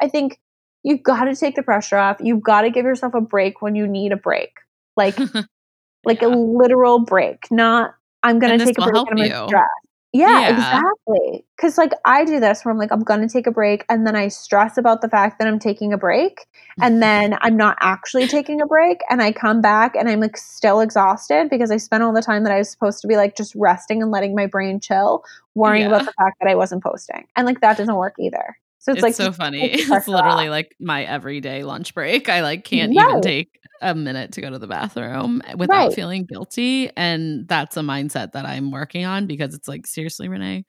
[0.00, 0.40] I think
[0.82, 2.16] you've got to take the pressure off.
[2.20, 4.58] You've got to give yourself a break when you need a break.
[4.96, 5.18] Like
[6.04, 6.28] like yeah.
[6.28, 9.70] a literal break, not I'm going to take a break and I'm stressed.
[10.12, 10.54] Yeah, yeah.
[10.54, 11.44] exactly.
[11.56, 14.16] Because like I do this where I'm like, I'm gonna take a break, and then
[14.16, 16.46] I stress about the fact that I'm taking a break,
[16.80, 17.00] and mm-hmm.
[17.00, 20.80] then I'm not actually taking a break, and I come back and I'm like still
[20.80, 23.54] exhausted because I spent all the time that I was supposed to be like just
[23.54, 25.96] resting and letting my brain chill, worrying yeah.
[25.96, 28.56] about the fact that I wasn't posting, and like that doesn't work either.
[28.80, 29.74] So it's, it's like so funny.
[29.74, 30.50] It's literally off.
[30.50, 32.28] like my everyday lunch break.
[32.28, 35.94] I like can't even take a minute to go to the bathroom without right.
[35.94, 36.90] feeling guilty.
[36.96, 40.64] And that's a mindset that I'm working on because it's like, seriously, Renee,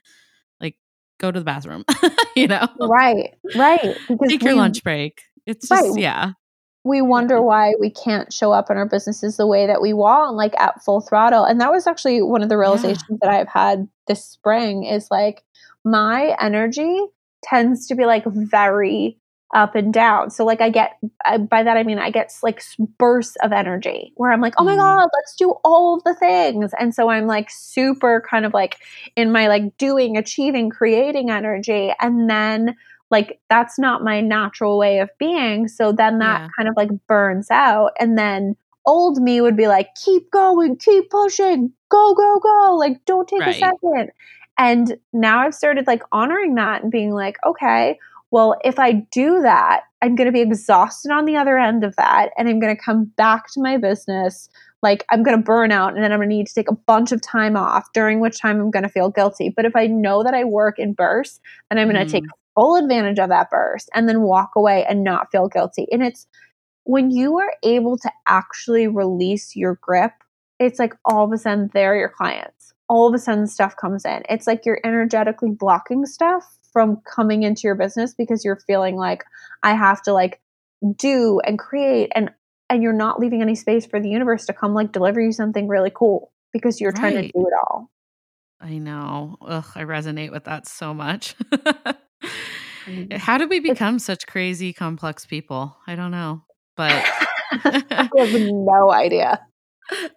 [0.60, 0.78] like
[1.20, 1.84] go to the bathroom,
[2.36, 2.68] you know?
[2.80, 3.98] Right, right.
[4.08, 5.22] Because take your lunch break.
[5.46, 6.00] It's just, right.
[6.00, 6.32] yeah.
[6.84, 10.36] We wonder why we can't show up in our businesses the way that we want,
[10.36, 11.44] like at full throttle.
[11.46, 13.18] And that was actually one of the realizations yeah.
[13.22, 15.44] that I've had this spring is like
[15.86, 17.00] my energy
[17.44, 19.18] tends to be like very
[19.54, 20.30] up and down.
[20.30, 20.98] So like I get
[21.50, 22.64] by that I mean I get like
[22.98, 24.78] bursts of energy where I'm like, "Oh my mm.
[24.78, 28.78] god, let's do all of the things." And so I'm like super kind of like
[29.16, 32.76] in my like doing, achieving, creating energy and then
[33.10, 35.68] like that's not my natural way of being.
[35.68, 36.48] So then that yeah.
[36.58, 41.10] kind of like burns out and then old me would be like, "Keep going, keep
[41.10, 41.72] pushing.
[41.90, 42.76] Go, go, go.
[42.80, 43.56] Like don't take right.
[43.56, 44.12] a second.
[44.58, 47.98] And now I've started like honoring that and being like, okay,
[48.32, 51.96] well, if I do that, I'm going to be exhausted on the other end of
[51.98, 52.30] that.
[52.38, 54.50] And I'm going to come back to my business.
[54.82, 56.76] Like, I'm going to burn out and then I'm going to need to take a
[56.76, 59.54] bunch of time off, during which time I'm going to feel guilty.
[59.56, 61.40] But if I know that I work in bursts,
[61.70, 62.12] then I'm going to mm.
[62.12, 62.24] take
[62.56, 65.88] full advantage of that burst and then walk away and not feel guilty.
[65.92, 66.26] And it's
[66.84, 70.14] when you are able to actually release your grip,
[70.60, 72.74] it's like all of a sudden they're your clients.
[72.92, 74.24] All of a sudden stuff comes in.
[74.30, 79.24] It's like you're energetically blocking stuff from coming into your business because you're feeling like
[79.64, 80.42] I have to like
[80.98, 82.32] do and create and
[82.70, 85.70] and you're not leaving any space for the universe to come like deliver you something
[85.70, 87.00] really cool because you're right.
[87.00, 87.90] trying to do it all.
[88.60, 89.38] I know.
[89.42, 91.36] Ugh, I resonate with that so much.
[92.86, 93.18] Mm-hmm.
[93.18, 95.78] How did we become it's, such crazy complex people?
[95.88, 96.44] I don't know.
[96.76, 96.92] But
[97.52, 99.40] I have no idea.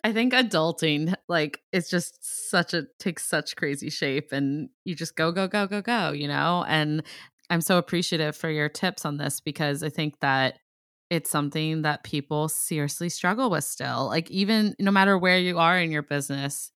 [0.04, 2.18] I think adulting, like, it's just
[2.50, 6.28] such a takes such crazy shape, and you just go, go, go, go, go, you
[6.28, 6.64] know.
[6.68, 7.02] And
[7.50, 10.58] I'm so appreciative for your tips on this because I think that
[11.10, 14.06] it's something that people seriously struggle with still.
[14.06, 16.70] Like, even no matter where you are in your business,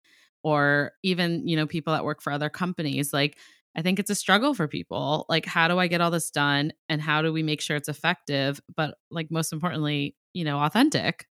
[0.43, 3.37] or even you know people that work for other companies, like.
[3.75, 5.27] I think it's a struggle for people.
[5.29, 6.73] Like, how do I get all this done?
[6.89, 8.59] And how do we make sure it's effective?
[8.75, 11.27] But, like, most importantly, you know, authentic.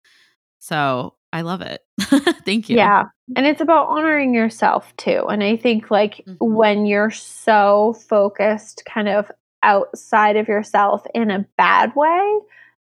[0.59, 1.80] So I love it.
[2.44, 2.76] Thank you.
[2.76, 3.04] Yeah.
[3.36, 5.24] And it's about honoring yourself too.
[5.28, 6.34] And I think like mm-hmm.
[6.38, 9.30] when you're so focused kind of
[9.62, 12.38] outside of yourself in a bad way,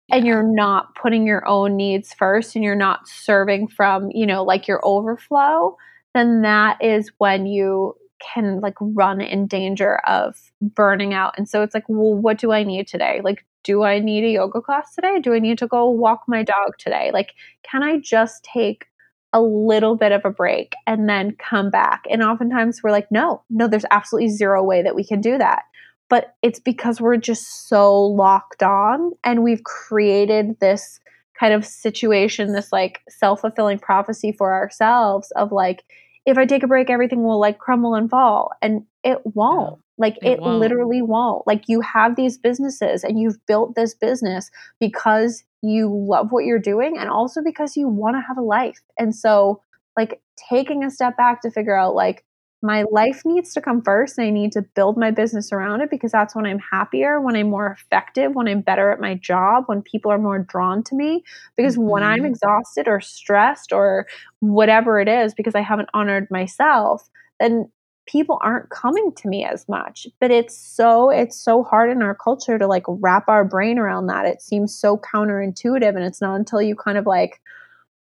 [0.10, 0.18] yeah.
[0.18, 4.44] and you're not putting your own needs first and you're not serving from, you know,
[4.44, 5.78] like your overflow,
[6.14, 11.34] then that is when you can like run in danger of burning out.
[11.38, 13.22] And so it's like, well, what do I need today?
[13.24, 15.20] Like, do I need a yoga class today?
[15.20, 17.12] Do I need to go walk my dog today?
[17.14, 18.86] Like, can I just take
[19.34, 22.04] a little bit of a break and then come back?
[22.10, 25.64] And oftentimes we're like, no, no, there's absolutely zero way that we can do that.
[26.10, 31.00] But it's because we're just so locked on and we've created this
[31.40, 35.84] kind of situation, this like self fulfilling prophecy for ourselves of like,
[36.26, 38.52] if I take a break, everything will like crumble and fall.
[38.62, 39.80] And it won't.
[39.98, 40.60] Like it, it won't.
[40.60, 41.46] literally won't.
[41.48, 46.60] Like you have these businesses and you've built this business because you love what you're
[46.60, 48.82] doing and also because you want to have a life.
[48.98, 49.62] And so,
[49.98, 52.24] like, taking a step back to figure out, like,
[52.62, 55.90] my life needs to come first and I need to build my business around it
[55.90, 59.64] because that's when I'm happier, when I'm more effective, when I'm better at my job,
[59.66, 61.24] when people are more drawn to me.
[61.56, 61.90] Because mm-hmm.
[61.90, 62.28] when I'm mm-hmm.
[62.28, 64.08] exhausted or stressed or
[64.40, 67.10] whatever it is because I haven't honored myself,
[67.40, 67.70] then
[68.08, 72.16] people aren't coming to me as much but it's so it's so hard in our
[72.16, 76.36] culture to like wrap our brain around that it seems so counterintuitive and it's not
[76.36, 77.40] until you kind of like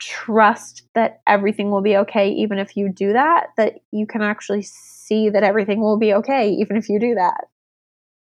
[0.00, 4.62] trust that everything will be okay even if you do that that you can actually
[4.62, 7.44] see that everything will be okay even if you do that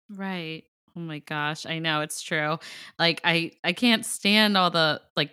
[0.09, 0.63] right
[0.97, 2.57] oh my gosh i know it's true
[2.99, 5.31] like i i can't stand all the like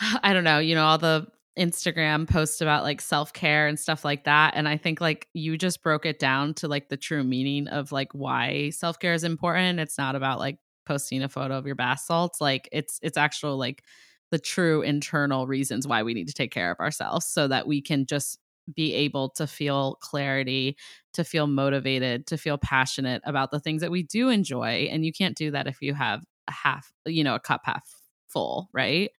[0.22, 1.26] i don't know you know all the
[1.58, 4.54] Instagram posts about like self care and stuff like that.
[4.56, 7.92] And I think like you just broke it down to like the true meaning of
[7.92, 9.78] like why self care is important.
[9.78, 12.40] It's not about like posting a photo of your bath salts.
[12.40, 13.84] Like it's it's actual like
[14.30, 17.80] the true internal reasons why we need to take care of ourselves so that we
[17.80, 18.38] can just
[18.74, 20.76] be able to feel clarity,
[21.14, 24.88] to feel motivated, to feel passionate about the things that we do enjoy.
[24.90, 27.82] And you can't do that if you have a half, you know, a cup half
[28.28, 29.10] full, right?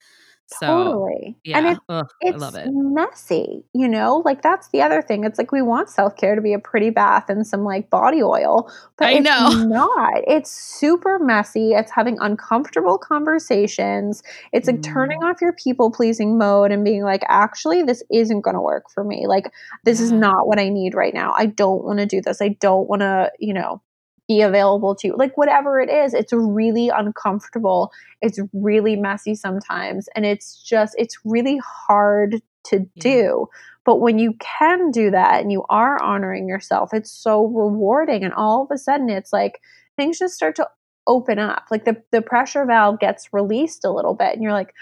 [0.52, 1.36] So, totally.
[1.44, 1.58] Yeah.
[1.58, 2.70] And it, Ugh, it's I love it.
[2.72, 4.22] messy, you know?
[4.24, 5.24] Like that's the other thing.
[5.24, 8.70] It's like we want self-care to be a pretty bath and some like body oil,
[8.98, 9.48] but I it's know.
[9.50, 10.22] not.
[10.26, 11.72] It's super messy.
[11.72, 14.22] It's having uncomfortable conversations.
[14.52, 14.82] It's like Mm.
[14.92, 19.04] turning off your people-pleasing mode and being like, actually, this isn't going to work for
[19.04, 19.26] me.
[19.26, 19.52] Like
[19.84, 21.32] this is not what I need right now.
[21.36, 22.42] I don't want to do this.
[22.42, 23.80] I don't want to, you know,
[24.30, 25.14] be available to you.
[25.16, 27.90] Like whatever it is, it's really uncomfortable.
[28.22, 30.08] It's really messy sometimes.
[30.14, 33.02] And it's just, it's really hard to Yeah.
[33.02, 33.46] do.
[33.84, 38.22] But when you can do that and you are honoring yourself, it's so rewarding.
[38.22, 39.60] And all of a sudden, it's like
[39.96, 40.68] things just start to
[41.08, 41.64] open up.
[41.72, 44.32] Like the, the pressure valve gets released a little bit.
[44.34, 44.72] And you're like,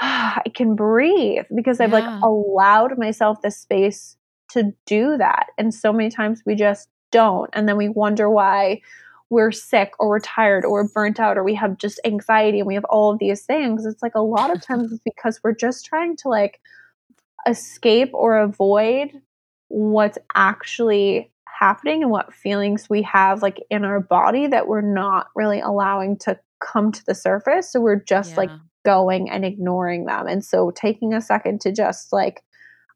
[0.00, 2.00] ah, I can breathe because I've Yeah.
[2.00, 4.16] like allowed myself the space
[4.50, 5.46] to do that.
[5.58, 7.48] And so many times we just don't.
[7.54, 8.82] And then we wonder why
[9.30, 12.66] we're sick or we're tired or we're burnt out or we have just anxiety and
[12.66, 13.86] we have all of these things.
[13.86, 16.60] It's like a lot of times it's because we're just trying to like
[17.48, 19.10] escape or avoid
[19.68, 25.28] what's actually happening and what feelings we have like in our body that we're not
[25.34, 27.72] really allowing to come to the surface.
[27.72, 28.50] So we're just like
[28.84, 30.26] going and ignoring them.
[30.26, 32.42] And so taking a second to just like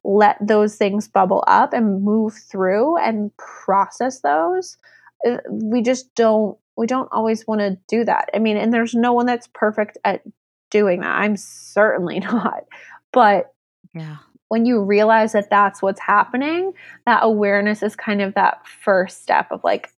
[0.04, 4.78] let those things bubble up and move through and process those
[5.26, 8.30] uh, we just don't we don't always want to do that.
[8.34, 10.22] I mean and there's no one that's perfect at
[10.70, 11.18] doing that.
[11.18, 12.64] I'm certainly not.
[13.12, 13.52] But
[13.94, 14.18] yeah.
[14.48, 16.72] when you realize that that's what's happening
[17.06, 19.90] that awareness is kind of that first step of like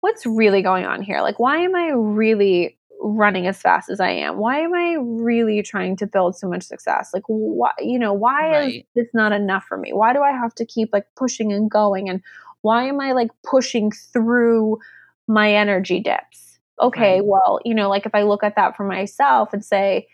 [0.00, 1.20] what's really going on here?
[1.20, 4.36] Like why am i really running as fast as i am.
[4.36, 7.10] Why am i really trying to build so much success?
[7.14, 9.92] Like why you know why is this not enough for me?
[9.92, 12.08] Why do i have to keep like pushing and going?
[12.08, 12.22] And
[12.62, 14.78] why am i like pushing through
[15.26, 16.58] my energy dips?
[16.80, 17.24] Okay Right.
[17.24, 20.06] well you know like if i look at that for myself and say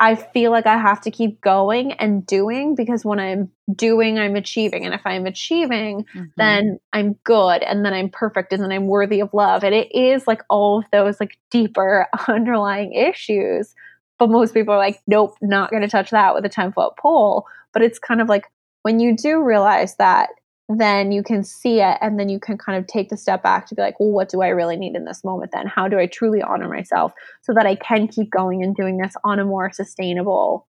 [0.00, 4.36] I feel like I have to keep going and doing because when I'm doing, I'm
[4.36, 4.84] achieving.
[4.84, 6.30] And if I'm achieving, Mhm.
[6.36, 9.64] then I'm good and then I'm perfect and then I'm worthy of love.
[9.64, 13.74] And it is like all of those like deeper underlying issues.
[14.18, 16.96] But most people are like, nope, not going to touch that with a 10 foot
[16.96, 17.46] pole.
[17.72, 18.46] But it's kind of like
[18.82, 20.30] when you do realize that,
[20.68, 23.66] then you can see it and then you can kind of take the step back
[23.66, 25.66] to be like, well, what do I really need in this moment then?
[25.66, 27.12] How do I truly honor myself
[27.42, 30.66] so that I can keep going and doing this on a more sustainable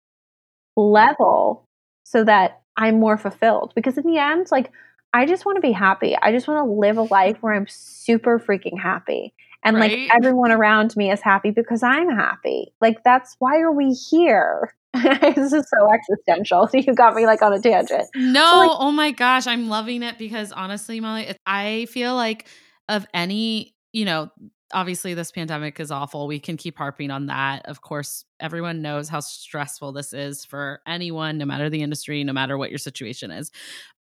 [0.76, 1.64] level
[2.04, 3.72] so that I'm more fulfilled?
[3.74, 4.72] Because in the end, like,
[5.14, 6.16] I just want to be happy.
[6.20, 9.34] I just want to live a life where I'm super freaking happy.
[9.64, 9.92] And Right.
[9.92, 12.72] like everyone around me is happy because I'm happy.
[12.80, 14.72] Like that's why are we here?
[15.02, 16.66] this is so existential.
[16.68, 18.04] So you got me like on a tangent.
[18.14, 22.46] No, like- oh my gosh, I'm loving it because honestly, Mollie, I feel like
[22.88, 24.30] of any, you know,
[24.72, 26.26] obviously this pandemic is awful.
[26.26, 27.66] We can keep harping on that.
[27.66, 32.32] Of course, everyone knows how stressful this is for anyone, no matter the industry, no
[32.32, 33.50] matter what your situation is.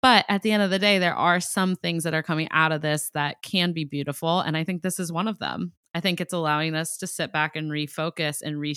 [0.01, 2.71] But at the end of the day, there are some things that are coming out
[2.71, 4.39] of this that can be beautiful.
[4.39, 5.73] And I think this is one of them.
[5.93, 8.75] I think it's allowing us to sit back and refocus and re-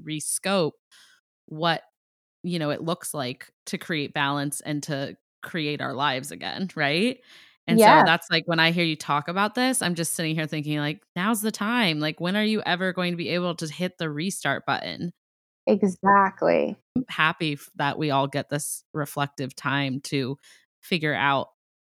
[0.00, 0.72] rescope
[1.50, 1.82] what
[2.42, 7.20] you know it looks like to create balance and to create our lives again right
[7.68, 8.00] and Yeah.
[8.00, 10.78] so that's like when i hear you talk about this i'm just sitting here thinking
[10.78, 13.98] like now's the time like when are you ever going to be able to hit
[13.98, 15.12] the restart button
[15.66, 16.76] Exactly.
[16.96, 20.38] I'm happy that we all get this reflective time to
[20.82, 21.48] figure out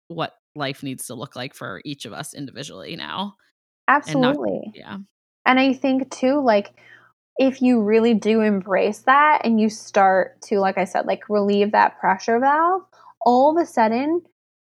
[0.10, 3.36] what life needs to look like for each of us individually now
[4.06, 4.72] And not- Absolutely.
[4.76, 4.98] yeah
[5.46, 6.74] And I think too, like,
[7.38, 11.72] if you really do embrace that and you start to, like I said, like relieve
[11.72, 12.84] that pressure valve,
[13.26, 14.22] all of a sudden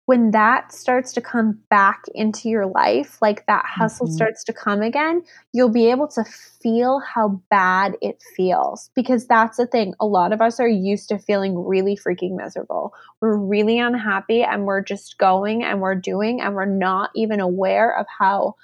[0.08, 4.14] when that starts to come back into your life, like that hustle mm-hmm.
[4.14, 8.88] starts to come again, you'll be able to feel how bad it feels.
[8.94, 9.92] Because that's the thing.
[10.00, 12.94] A lot of us are used to feeling really freaking miserable.
[13.20, 17.94] We're really unhappy and we're just going and we're doing and we're not even aware
[17.94, 18.54] of how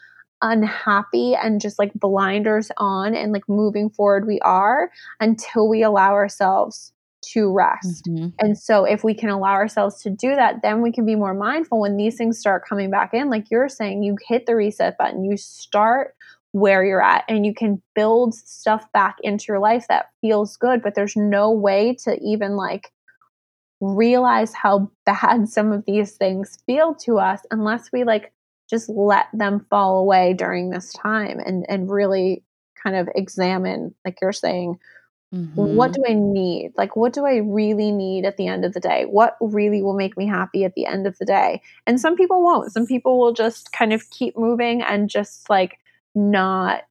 [0.44, 6.12] unhappy and just like blinders on and like moving forward we are until we allow
[6.12, 6.92] ourselves
[7.32, 8.04] to rest.
[8.04, 8.28] Mm-hmm.
[8.38, 11.32] And so if we can allow ourselves to do that, then we can be more
[11.32, 13.30] mindful when these things start coming back in.
[13.30, 16.14] Like you're saying, you hit the reset button, you start
[16.52, 20.82] where you're at, and you can build stuff back into your life that feels good,
[20.82, 22.92] but there's no way to even like
[23.80, 28.32] realize how bad some of these things feel to us unless we like
[28.68, 32.42] just let them fall away during this time and and really
[32.82, 34.78] kind of examine like you're saying
[35.34, 35.74] Mm-hmm.
[35.74, 36.74] What do I need?
[36.76, 39.04] Like, what do I really need at the end of the day?
[39.04, 41.60] What really will make me happy at the end of the day?
[41.86, 42.72] And some people won't.
[42.72, 45.78] Some people will just kind of keep moving and just like
[46.14, 46.82] not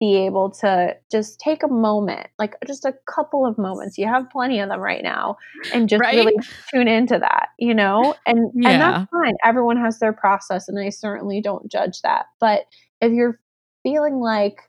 [0.00, 3.98] be able to just take a moment, like just a couple of moments.
[3.98, 5.36] You have plenty of them right now,
[5.72, 6.14] and just right?
[6.14, 6.36] really
[6.72, 8.14] tune into that, you know?
[8.26, 8.70] And yeah.
[8.70, 9.34] and that's fine.
[9.44, 12.26] Everyone has their process, and I certainly don't judge that.
[12.40, 12.66] But
[13.00, 13.40] if you're
[13.82, 14.60] feeling like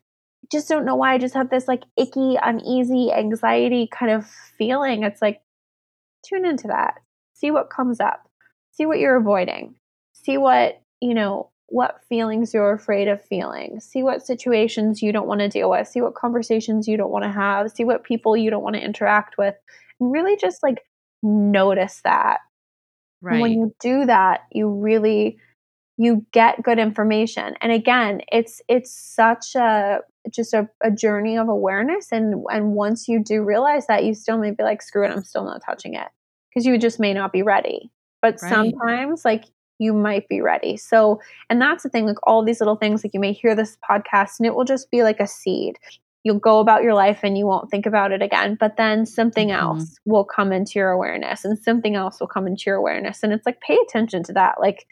[0.51, 4.25] just don't know why I just have this like icky, uneasy, anxiety kind of
[4.57, 5.03] feeling.
[5.03, 5.41] It's like,
[6.27, 6.95] tune into that.
[7.33, 8.29] See what comes up.
[8.71, 9.75] See what you're avoiding.
[10.13, 13.79] See what, you know, what feelings you're afraid of feeling.
[13.79, 15.87] See what situations you don't want to deal with.
[15.87, 17.71] See what conversations you don't want to have.
[17.71, 19.55] See what people you don't want to interact with.
[19.99, 20.81] And really just like
[21.23, 22.39] notice that.
[23.21, 23.33] Right.
[23.33, 25.37] And when you do that, you really
[25.99, 29.99] you get good information and again it's it's such a
[30.31, 34.37] just a, a journey of awareness and and once you do realize that you still
[34.37, 36.07] may be like screw it i'm still not touching it
[36.49, 37.91] because you just may not be ready
[38.21, 38.49] but right.
[38.49, 39.43] sometimes like
[39.79, 41.19] you might be ready so
[41.49, 44.39] and that's the thing like all these little things like you may hear this podcast
[44.39, 45.77] and it will just be like a seed
[46.23, 49.49] you'll go about your life and you won't think about it again but then something
[49.49, 49.61] mm-hmm.
[49.61, 53.33] else will come into your awareness and something else will come into your awareness and
[53.33, 54.85] it's like pay attention to that like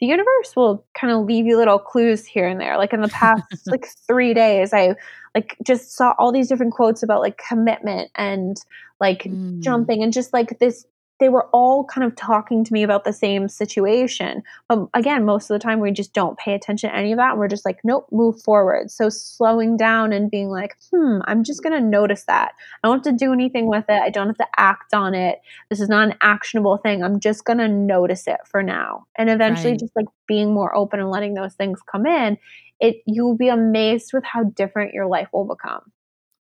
[0.00, 2.78] the universe will kind of leave you little clues here and there.
[2.78, 4.96] Like in the past like 3 days I
[5.34, 8.56] like just saw all these different quotes about like commitment and
[8.98, 9.60] like mm.
[9.60, 10.86] jumping and just like this
[11.20, 14.42] they were all kind of talking to me about the same situation.
[14.68, 17.32] But again, most of the time we just don't pay attention to any of that.
[17.32, 18.90] And we're just like, nope, move forward.
[18.90, 22.52] So slowing down and being like, hmm, I'm just going to notice that.
[22.82, 24.00] I don't have to do anything with it.
[24.02, 25.40] I don't have to act on it.
[25.68, 27.04] This is not an actionable thing.
[27.04, 29.06] I'm just going to notice it for now.
[29.16, 29.80] And eventually right.
[29.80, 32.38] just like being more open and letting those things come in,
[32.80, 35.92] it you'll be amazed with how different your life will become.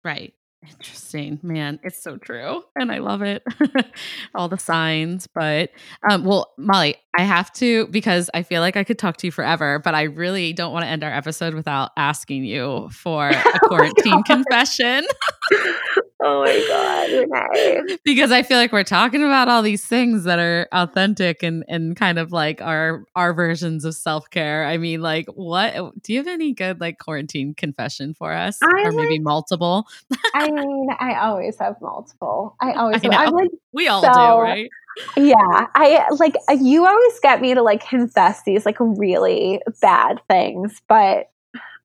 [0.03, 0.33] Right.
[0.69, 1.79] Interesting, man.
[1.83, 2.63] It's so true.
[2.75, 3.43] And I love it.
[4.35, 5.27] All the signs.
[5.27, 5.71] But,
[6.09, 9.31] um, well, Mollie, I have to because I feel like I could talk to you
[9.31, 13.43] forever, but I really don't want to end our episode without asking you for a
[13.45, 15.05] oh quarantine oh confession.
[16.21, 17.97] oh my God, Renee.
[18.03, 21.95] because I feel like we're talking about all these things that are authentic and, and
[21.95, 24.65] kind of like our, our versions of self care.
[24.65, 28.59] I mean, like, what do you have any good like quarantine confession for us?
[28.63, 29.87] I or maybe multiple?
[30.33, 32.55] I mean, I always have multiple.
[32.61, 34.69] I always I have, like, we all so, do, right?
[35.17, 40.21] Yeah, I like uh, you always get me to like confess these like really bad
[40.29, 41.31] things, but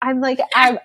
[0.03, 0.79] I'm like I'm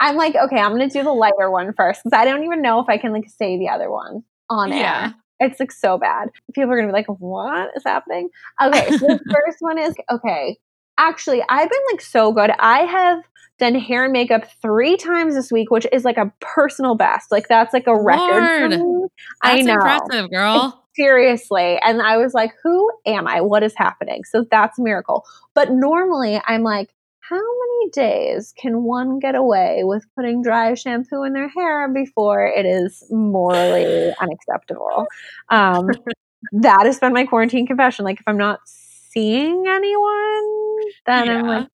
[0.00, 2.80] I'm like okay, I'm gonna do the lighter one first because I don't even know
[2.80, 5.04] if I can like say the other one on yeah.
[5.06, 5.14] air.
[5.38, 6.30] It's like so bad.
[6.54, 8.30] People are gonna be like, "What is happening?"
[8.62, 10.58] Okay, so the first one is okay.
[10.98, 12.50] Actually, I've been like so good.
[12.58, 13.22] I have
[13.58, 17.32] done hair and makeup three times this week, which is like a personal best.
[17.32, 18.72] Like that's like a record.
[18.72, 18.82] That's
[19.42, 19.74] I know.
[19.74, 20.84] impressive, girl.
[20.94, 21.78] Seriously.
[21.84, 23.40] And I was like, who am I?
[23.40, 24.24] What is happening?
[24.24, 25.24] So that's a miracle.
[25.54, 26.90] But normally I'm like,
[27.28, 32.46] how many days can one get away with putting dry shampoo in their hair before
[32.46, 35.06] it is morally unacceptable?
[35.48, 35.88] Um,
[36.52, 38.04] that has been my quarantine confession.
[38.04, 41.38] Like, if I'm not seeing anyone, then yeah.
[41.38, 41.68] I'm like,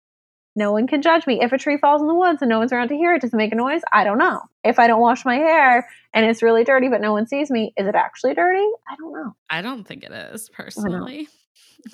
[0.56, 1.40] no one can judge me.
[1.40, 3.32] If a tree falls in the woods and no one's around to hear it, does
[3.32, 3.82] it make a noise?
[3.92, 4.42] I don't know.
[4.62, 7.72] If I don't wash my hair and it's really dirty but no one sees me,
[7.76, 8.68] is it actually dirty?
[8.88, 9.34] I don't know.
[9.48, 11.28] I don't think it is personally.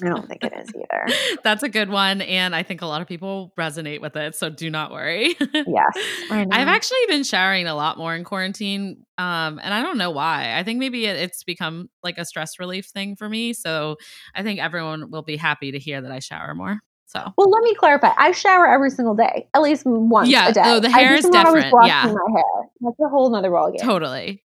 [0.03, 1.39] I don't think it is either.
[1.45, 2.21] That's a good one.
[2.21, 4.35] And I think a lot of people resonate with it.
[4.35, 5.37] So do not worry.
[5.53, 5.97] yes.
[6.31, 9.05] I've actually been showering a lot more in quarantine.
[9.19, 10.57] Um, and I don't know why.
[10.57, 13.53] I think maybe it, it's become like a stress relief thing for me.
[13.53, 13.97] So
[14.35, 16.81] I think everyone will be happy to hear that I shower more.
[17.07, 18.11] So well, let me clarify.
[18.17, 20.63] I shower every single day, at least once yeah, a day.
[20.65, 21.73] Oh, the hair is different.
[21.85, 22.69] Yeah, my hair.
[22.81, 23.81] That's a whole nother ballgame.
[23.81, 24.45] Totally.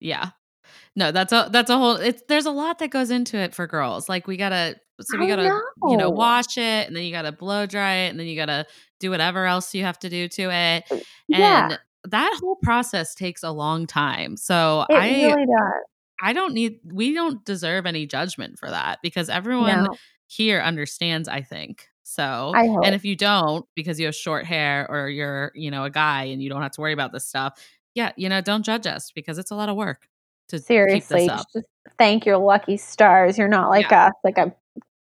[0.00, 0.30] Yeah.
[0.96, 1.96] No, that's a that's a whole.
[1.96, 4.08] It's there's a lot that goes into it for girls.
[4.08, 6.10] Like we gotta, so we gotta, you know, know.
[6.10, 8.66] wash it, and then you gotta blow dry it, and then you gotta
[9.00, 10.96] do whatever else you have to do to it, uh,
[11.28, 11.64] Yeah.
[11.70, 11.78] and
[12.10, 14.36] that whole process takes a long time.
[14.36, 15.72] So It I really does.
[16.22, 19.96] I don't need we don't deserve any judgment for that because everyone No,
[20.28, 21.88] here understands, I think.
[22.04, 22.84] So, I hope.
[22.84, 26.24] and if you don't because you have short hair or you're, you know, a guy
[26.24, 27.58] and you don't have to worry about this stuff,
[27.94, 30.06] yeah, you know, don't judge us because it's a lot of work
[30.48, 31.58] to Seriously, just
[31.98, 33.38] thank your lucky stars.
[33.38, 34.12] You're not like us.
[34.22, 34.52] Like I'm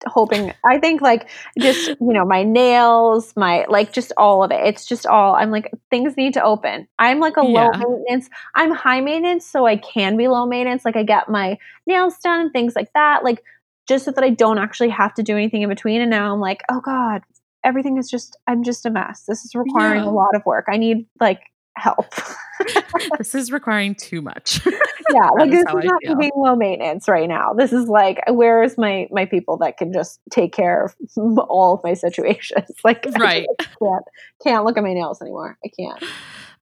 [0.07, 0.53] hoping.
[0.65, 1.29] I think like
[1.59, 4.61] just you know my nails, my like just all of it.
[4.65, 5.35] It's just all.
[5.35, 6.89] I'm like things need to open.
[6.99, 8.29] I'm like a low maintenance.
[8.55, 10.85] I'm high maintenance, so I can be low maintenance.
[10.85, 13.25] Like I get my nails done, things like that.
[13.25, 13.43] Like
[13.89, 16.01] just so that I don't actually have to do anything in between.
[16.01, 17.23] And now I'm like, oh god,
[17.65, 18.37] everything is just.
[18.47, 19.25] I'm just a mess.
[19.27, 20.09] This is requiring Yeah.
[20.09, 20.67] a lot of work.
[20.69, 21.41] I need like
[21.77, 22.07] help.
[23.19, 24.61] this is requiring too much.
[25.13, 28.19] yeah like is this is I not being low maintenance right now this is like
[28.29, 30.95] where is my my people that can just take care of
[31.49, 33.47] all of my situations like I Right.
[33.47, 34.05] just can't
[34.43, 36.03] can't look at my nails anymore i can't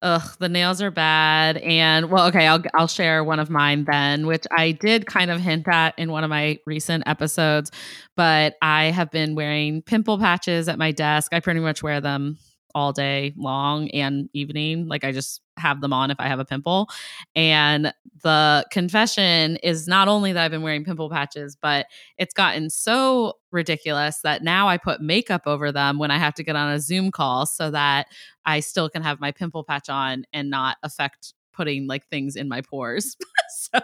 [0.01, 1.57] Ugh, the nails are bad.
[1.57, 5.41] And well, okay, I'll I'll share one of mine then, which I did kind of
[5.41, 7.71] hint at in one of my recent episodes,
[8.15, 11.33] but I have been wearing pimple patches at my desk.
[11.33, 12.37] I pretty much wear them
[12.75, 14.87] all day long and evening.
[14.87, 16.89] Like I just have them on if I have a pimple.
[17.35, 17.93] And
[18.23, 23.33] the confession is not only that I've been wearing pimple patches, but it's gotten so
[23.51, 26.79] ridiculous that now I put makeup over them when I have to get on a
[26.79, 28.07] Zoom call so that
[28.45, 32.47] I still can have my pimple patch on and not affect putting like things in
[32.47, 33.17] my pores.
[33.49, 33.79] so,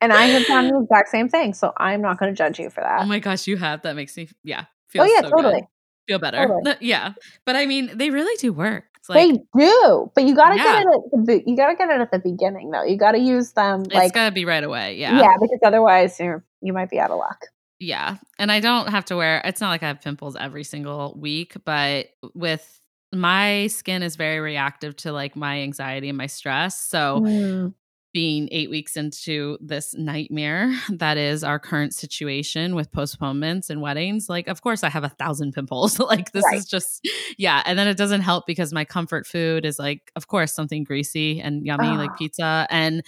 [0.00, 2.70] and i have done the exact same thing so i'm not going to judge you
[2.70, 5.06] for oh that oh my gosh, you have that makes me yeah, oh feel oh
[5.06, 5.64] yeah so good.
[6.08, 6.46] Feel better.
[6.46, 6.76] Totally.
[6.80, 7.12] yeah.
[7.44, 8.84] But I mean, they really do work.
[8.98, 10.64] It's like they do but you got to Yeah.
[10.64, 13.12] get it at the you got to get it at the beginning though you got
[13.12, 14.96] to use them It's got to be right away.
[14.96, 15.18] yeah.
[15.20, 15.32] Yeah.
[15.40, 17.46] because otherwise you're you might be out of luck
[17.78, 18.16] Yeah.
[18.38, 21.54] And I don't have to wear it's not like I have pimples every single week,
[21.64, 22.80] but with
[23.12, 26.76] my skin is very reactive to like my anxiety and my stress.
[26.80, 27.74] So Mm.
[28.16, 34.26] Being eight weeks into this nightmare that is our current situation with postponements and weddings,
[34.30, 35.98] like, of course, I have a thousand pimples.
[36.12, 36.56] like, this Right.
[36.56, 37.06] is just,
[37.36, 37.62] yeah.
[37.66, 41.42] And then it doesn't help because my comfort food is like, of course, something greasy
[41.42, 42.16] and yummy, like Ah.
[42.18, 42.66] pizza.
[42.70, 43.02] And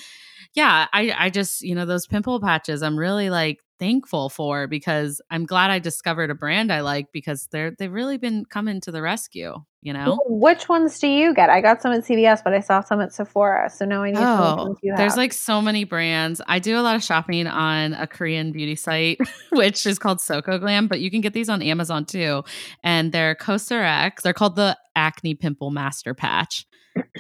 [0.53, 5.20] yeah, I, I just, you know, those pimple patches, I'm really like thankful for because
[5.31, 8.93] I'm glad I discovered a brand I like because they're, they've really been coming to
[8.93, 10.18] the rescue, you know?
[10.26, 11.51] Which ones do you get?
[11.51, 13.70] I got some at CVS, but I saw some at Sephora.
[13.70, 16.41] So now I need Oh, there's like so many brands.
[16.47, 19.18] I do a lot of shopping on a Korean beauty site,
[19.53, 22.45] which is called Soko Glam, but you can get these on Amazon too.
[22.83, 24.22] And they're Cosrx.
[24.22, 26.66] They're called the Acne Pimple Master Patch.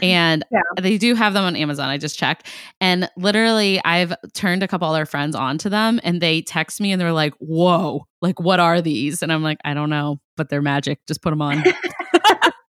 [0.02, 0.60] And Yeah.
[0.80, 1.88] they do have them on Amazon.
[1.88, 2.46] I just checked.
[2.80, 7.00] And literally, I've turned a couple other friends onto them and they text me and
[7.00, 9.22] they're like, whoa, like, what are these?
[9.22, 11.00] And I'm like, I don't know, but they're magic.
[11.06, 11.62] Just put them on.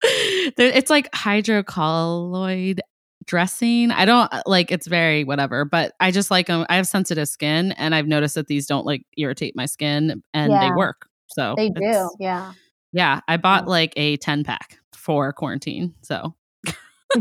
[0.58, 2.78] It's like hydrocolloid
[3.26, 3.90] dressing.
[3.90, 6.64] I don't uh, like it's very whatever, but I just like them.
[6.68, 10.52] I have sensitive skin and I've noticed that these don't like irritate my skin and
[10.52, 11.08] they work.
[11.26, 12.10] So they do.
[12.20, 12.52] Yeah.
[12.92, 13.20] Yeah.
[13.26, 15.94] I bought like a 10 pack for quarantine.
[16.02, 16.34] So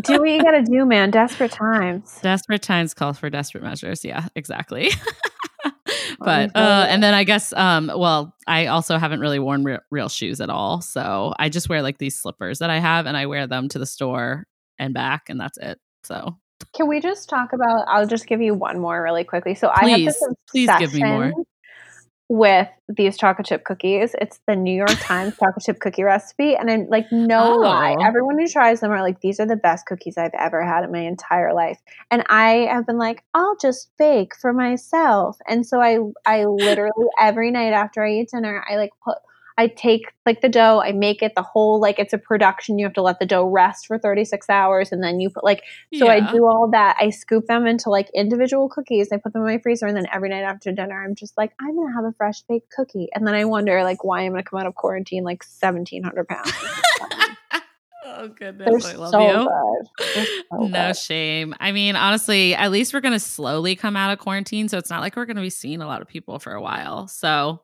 [0.01, 1.11] do what you got to do, man.
[1.11, 2.19] Desperate times.
[2.21, 4.03] desperate times call for desperate measures.
[4.05, 4.91] Yeah, exactly.
[6.21, 9.79] Oh, but uh and then I guess um well I also haven't really worn re-
[9.91, 10.81] real shoes at all.
[10.81, 13.79] So I just wear like these slippers that I have and I wear them to
[13.79, 14.45] the store
[14.79, 15.79] and back and that's it.
[16.03, 16.37] So
[16.75, 17.85] Can we just talk about?
[17.87, 19.55] I'll just give you one more really quickly.
[19.55, 21.31] So I have Please, this please give me more.
[22.27, 24.15] With these chocolate chip cookies.
[24.19, 27.95] It's the New York Times chocolate chip cookie recipe, and I'm like, no lie.
[27.99, 28.03] Oh.
[28.03, 30.91] Everyone who tries them are like, these are the best cookies I've ever had in
[30.91, 31.79] my entire life.
[32.11, 35.37] And I have been like, I'll just bake for myself.
[35.47, 39.17] And so I, I literally every night after I eat dinner, I like put.
[39.57, 42.77] I take like the dough, I make it the whole like it's a production.
[42.77, 45.63] You have to let the dough rest for 36 hours and then you put like
[45.93, 46.97] so I do all that.
[46.99, 49.09] I scoop them into like individual cookies.
[49.11, 51.53] I put them in my freezer, and then every night after dinner, I'm just like,
[51.59, 53.07] I'm gonna have a fresh baked cookie.
[53.13, 56.51] And then I wonder like why I'm gonna come out of quarantine like 1,700 pounds.
[58.07, 59.19] Oh goodness, They're I love so
[59.99, 60.25] you.
[60.51, 60.95] so no good.
[60.95, 61.55] shame.
[61.59, 65.01] I mean, honestly, at least we're gonna slowly come out of quarantine, so it's not
[65.01, 67.07] like we're gonna be seeing a lot of people for a while.
[67.07, 67.61] So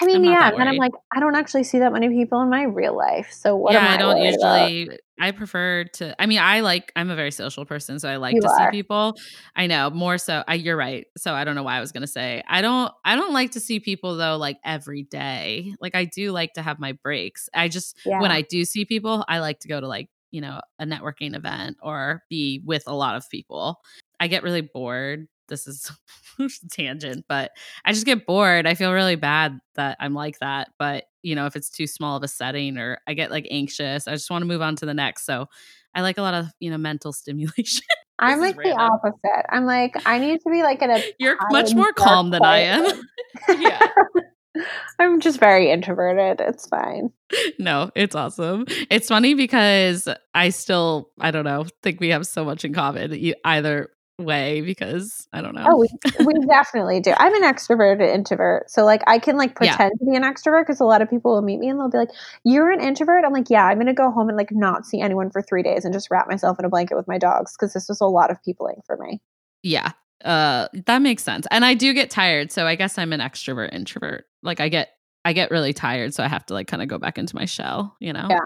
[0.00, 0.48] I mean, I'm yeah.
[0.48, 3.28] And then I'm like, I don't actually see that many people in my real life.
[3.32, 4.70] So what yeah, I, I don't worried about?
[4.72, 4.98] usually.
[5.20, 6.20] I prefer to.
[6.20, 6.90] I mean, I like.
[6.96, 8.72] I'm a very social person, so I like You to are.
[8.72, 9.14] see people.
[9.54, 10.42] I know more so.
[10.48, 11.06] I, you're right.
[11.16, 12.42] So I don't know why I was gonna say.
[12.48, 12.90] I don't.
[13.04, 15.72] I don't like to see people though, like every day.
[15.80, 17.48] Like I do like to have my breaks.
[17.54, 18.20] I just Yeah.
[18.20, 21.36] when I do see people, I like to go to like you know a networking
[21.36, 23.78] event or be with a lot of people.
[24.18, 25.90] I get really bored this is
[26.70, 27.52] tangent, but
[27.84, 28.66] I just get bored.
[28.66, 30.68] I feel really bad that I'm like that.
[30.78, 34.08] But, you know, if it's too small of a setting or I get like anxious,
[34.08, 35.24] I just want to move on to the next.
[35.26, 35.46] So
[35.94, 37.82] I like a lot of, you know, mental stimulation.
[38.18, 39.44] I'm like the opposite.
[39.50, 41.02] I'm like, I need to be like in a.
[41.18, 43.02] You're much more calm than I am.
[43.58, 43.88] yeah.
[45.00, 46.40] I'm just very introverted.
[46.40, 47.10] It's fine.
[47.58, 48.66] No, it's awesome.
[48.88, 53.12] It's funny because I still, I don't know, think we have so much in common
[53.12, 55.64] You, either way because I don't know.
[55.66, 55.88] Oh, we,
[56.24, 57.12] we definitely do.
[57.16, 58.70] I'm an extroverted introvert.
[58.70, 60.06] So like I can like pretend yeah.
[60.06, 61.98] to be an extrovert because a lot of people will meet me and they'll be
[61.98, 62.10] like,
[62.44, 63.24] You're an introvert?
[63.24, 65.84] I'm like, Yeah, I'm gonna go home and like not see anyone for three days
[65.84, 68.30] and just wrap myself in a blanket with my dogs because this was a lot
[68.30, 69.20] of peopling for me.
[69.62, 69.92] Yeah.
[70.24, 71.46] Uh that makes sense.
[71.50, 74.26] And I do get tired, so I guess I'm an extrovert introvert.
[74.42, 74.90] Like I get
[75.24, 77.46] I get really tired, so I have to like kind of go back into my
[77.46, 78.26] shell, you know?
[78.28, 78.38] Yeah.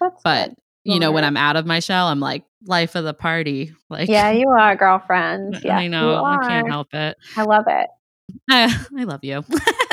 [0.00, 3.04] That's but good you know, when I'm out of my shell, I'm like life of
[3.04, 3.74] the party.
[3.88, 5.60] Like, yeah, you are, girlfriend.
[5.62, 6.24] Yeah, I know.
[6.24, 7.16] I can't help it.
[7.36, 7.88] I love it.
[8.50, 9.44] I, I love you.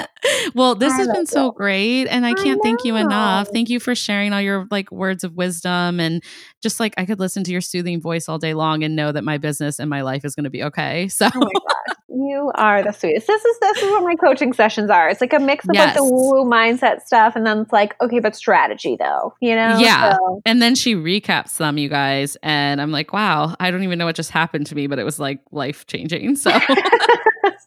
[0.55, 3.49] well, this I has been so great, and I can't I thank you enough.
[3.49, 6.23] Thank you for sharing all your like words of wisdom, and
[6.61, 9.23] just like I could listen to your soothing voice all day long and know that
[9.23, 11.07] my business and my life is going to be okay.
[11.09, 11.29] So.
[11.33, 11.49] Oh
[12.19, 13.27] you are the sweetest.
[13.27, 15.09] This is this is what my coaching sessions are.
[15.09, 15.87] It's like a mix of yes.
[15.87, 19.77] like the woo mindset stuff, and then it's like, okay, but strategy though, you know?
[19.77, 20.13] Yeah.
[20.13, 20.41] So.
[20.45, 24.05] And then she recaps them, you guys, and I'm like, wow, I don't even know
[24.05, 26.35] what just happened to me, but it was like life changing.
[26.35, 26.51] So.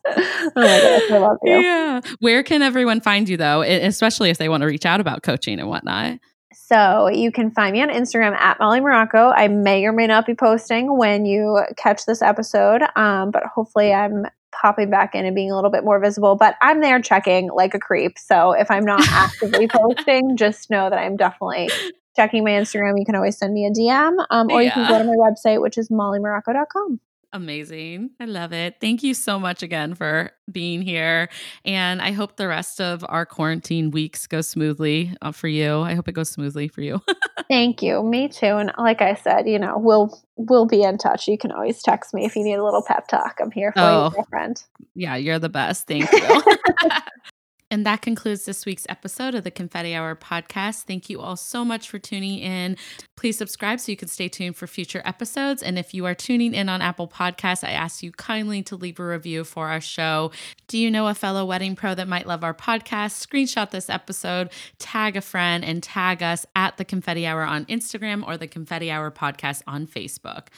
[0.07, 1.59] oh my gosh, I love you.
[1.59, 2.01] Yeah.
[2.21, 5.59] Where can everyone find you though, especially if they want to reach out about coaching
[5.59, 6.19] and whatnot?
[6.55, 9.33] So you can find me on Instagram at Mollie Marrocco.
[9.37, 13.93] I may or may not be posting when you catch this episode, um, but hopefully
[13.93, 16.37] I'm popping back in and being a little bit more visible.
[16.37, 18.19] But I'm there checking like a creep.
[18.19, 21.71] So if I'm not actively posting, just know that I'm definitely
[22.17, 22.99] checking my Instagram.
[22.99, 24.67] You can always send me a DM, um, or yeah.
[24.67, 27.01] you can go to my website, which is molliemarrocco.com.
[27.35, 28.11] Amazing.
[28.21, 28.77] I love it.
[28.81, 31.31] Thank you so much again for being here.
[31.65, 35.81] And I hope the rest of our quarantine weeks go smoothly uh, for you.
[35.81, 37.01] I hope it goes smoothly for you.
[37.49, 38.03] Thank you.
[38.03, 38.47] Me too.
[38.47, 41.27] And like I said, you know, we'll we'll be in touch.
[41.27, 43.39] You can always text me if you need a little pep talk.
[43.41, 44.63] I'm here for oh, you, friend.
[44.95, 45.87] Yeah, you're the best.
[45.87, 46.43] Thank you.
[47.73, 50.83] And that concludes this week's episode of the Confetti Hour podcast.
[50.83, 52.77] Thank you all so much for tuning in.
[53.17, 55.63] Please subscribe so you can stay tuned for future episodes.
[55.63, 59.01] And if you are tuning in on Apple Podcasts, I ask you kindly to leave
[59.01, 60.33] a review for our show.
[60.69, 63.27] Do you know a fellow wedding pro that might love our podcast?
[63.27, 68.23] Screenshot this episode, tag a friend, and tag us at the Confetti Hour on Instagram
[68.27, 70.49] or the Confetti Hour podcast on Facebook.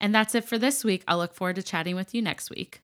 [0.00, 1.02] And that's it for this week.
[1.08, 2.83] I'll look forward to chatting with you next week.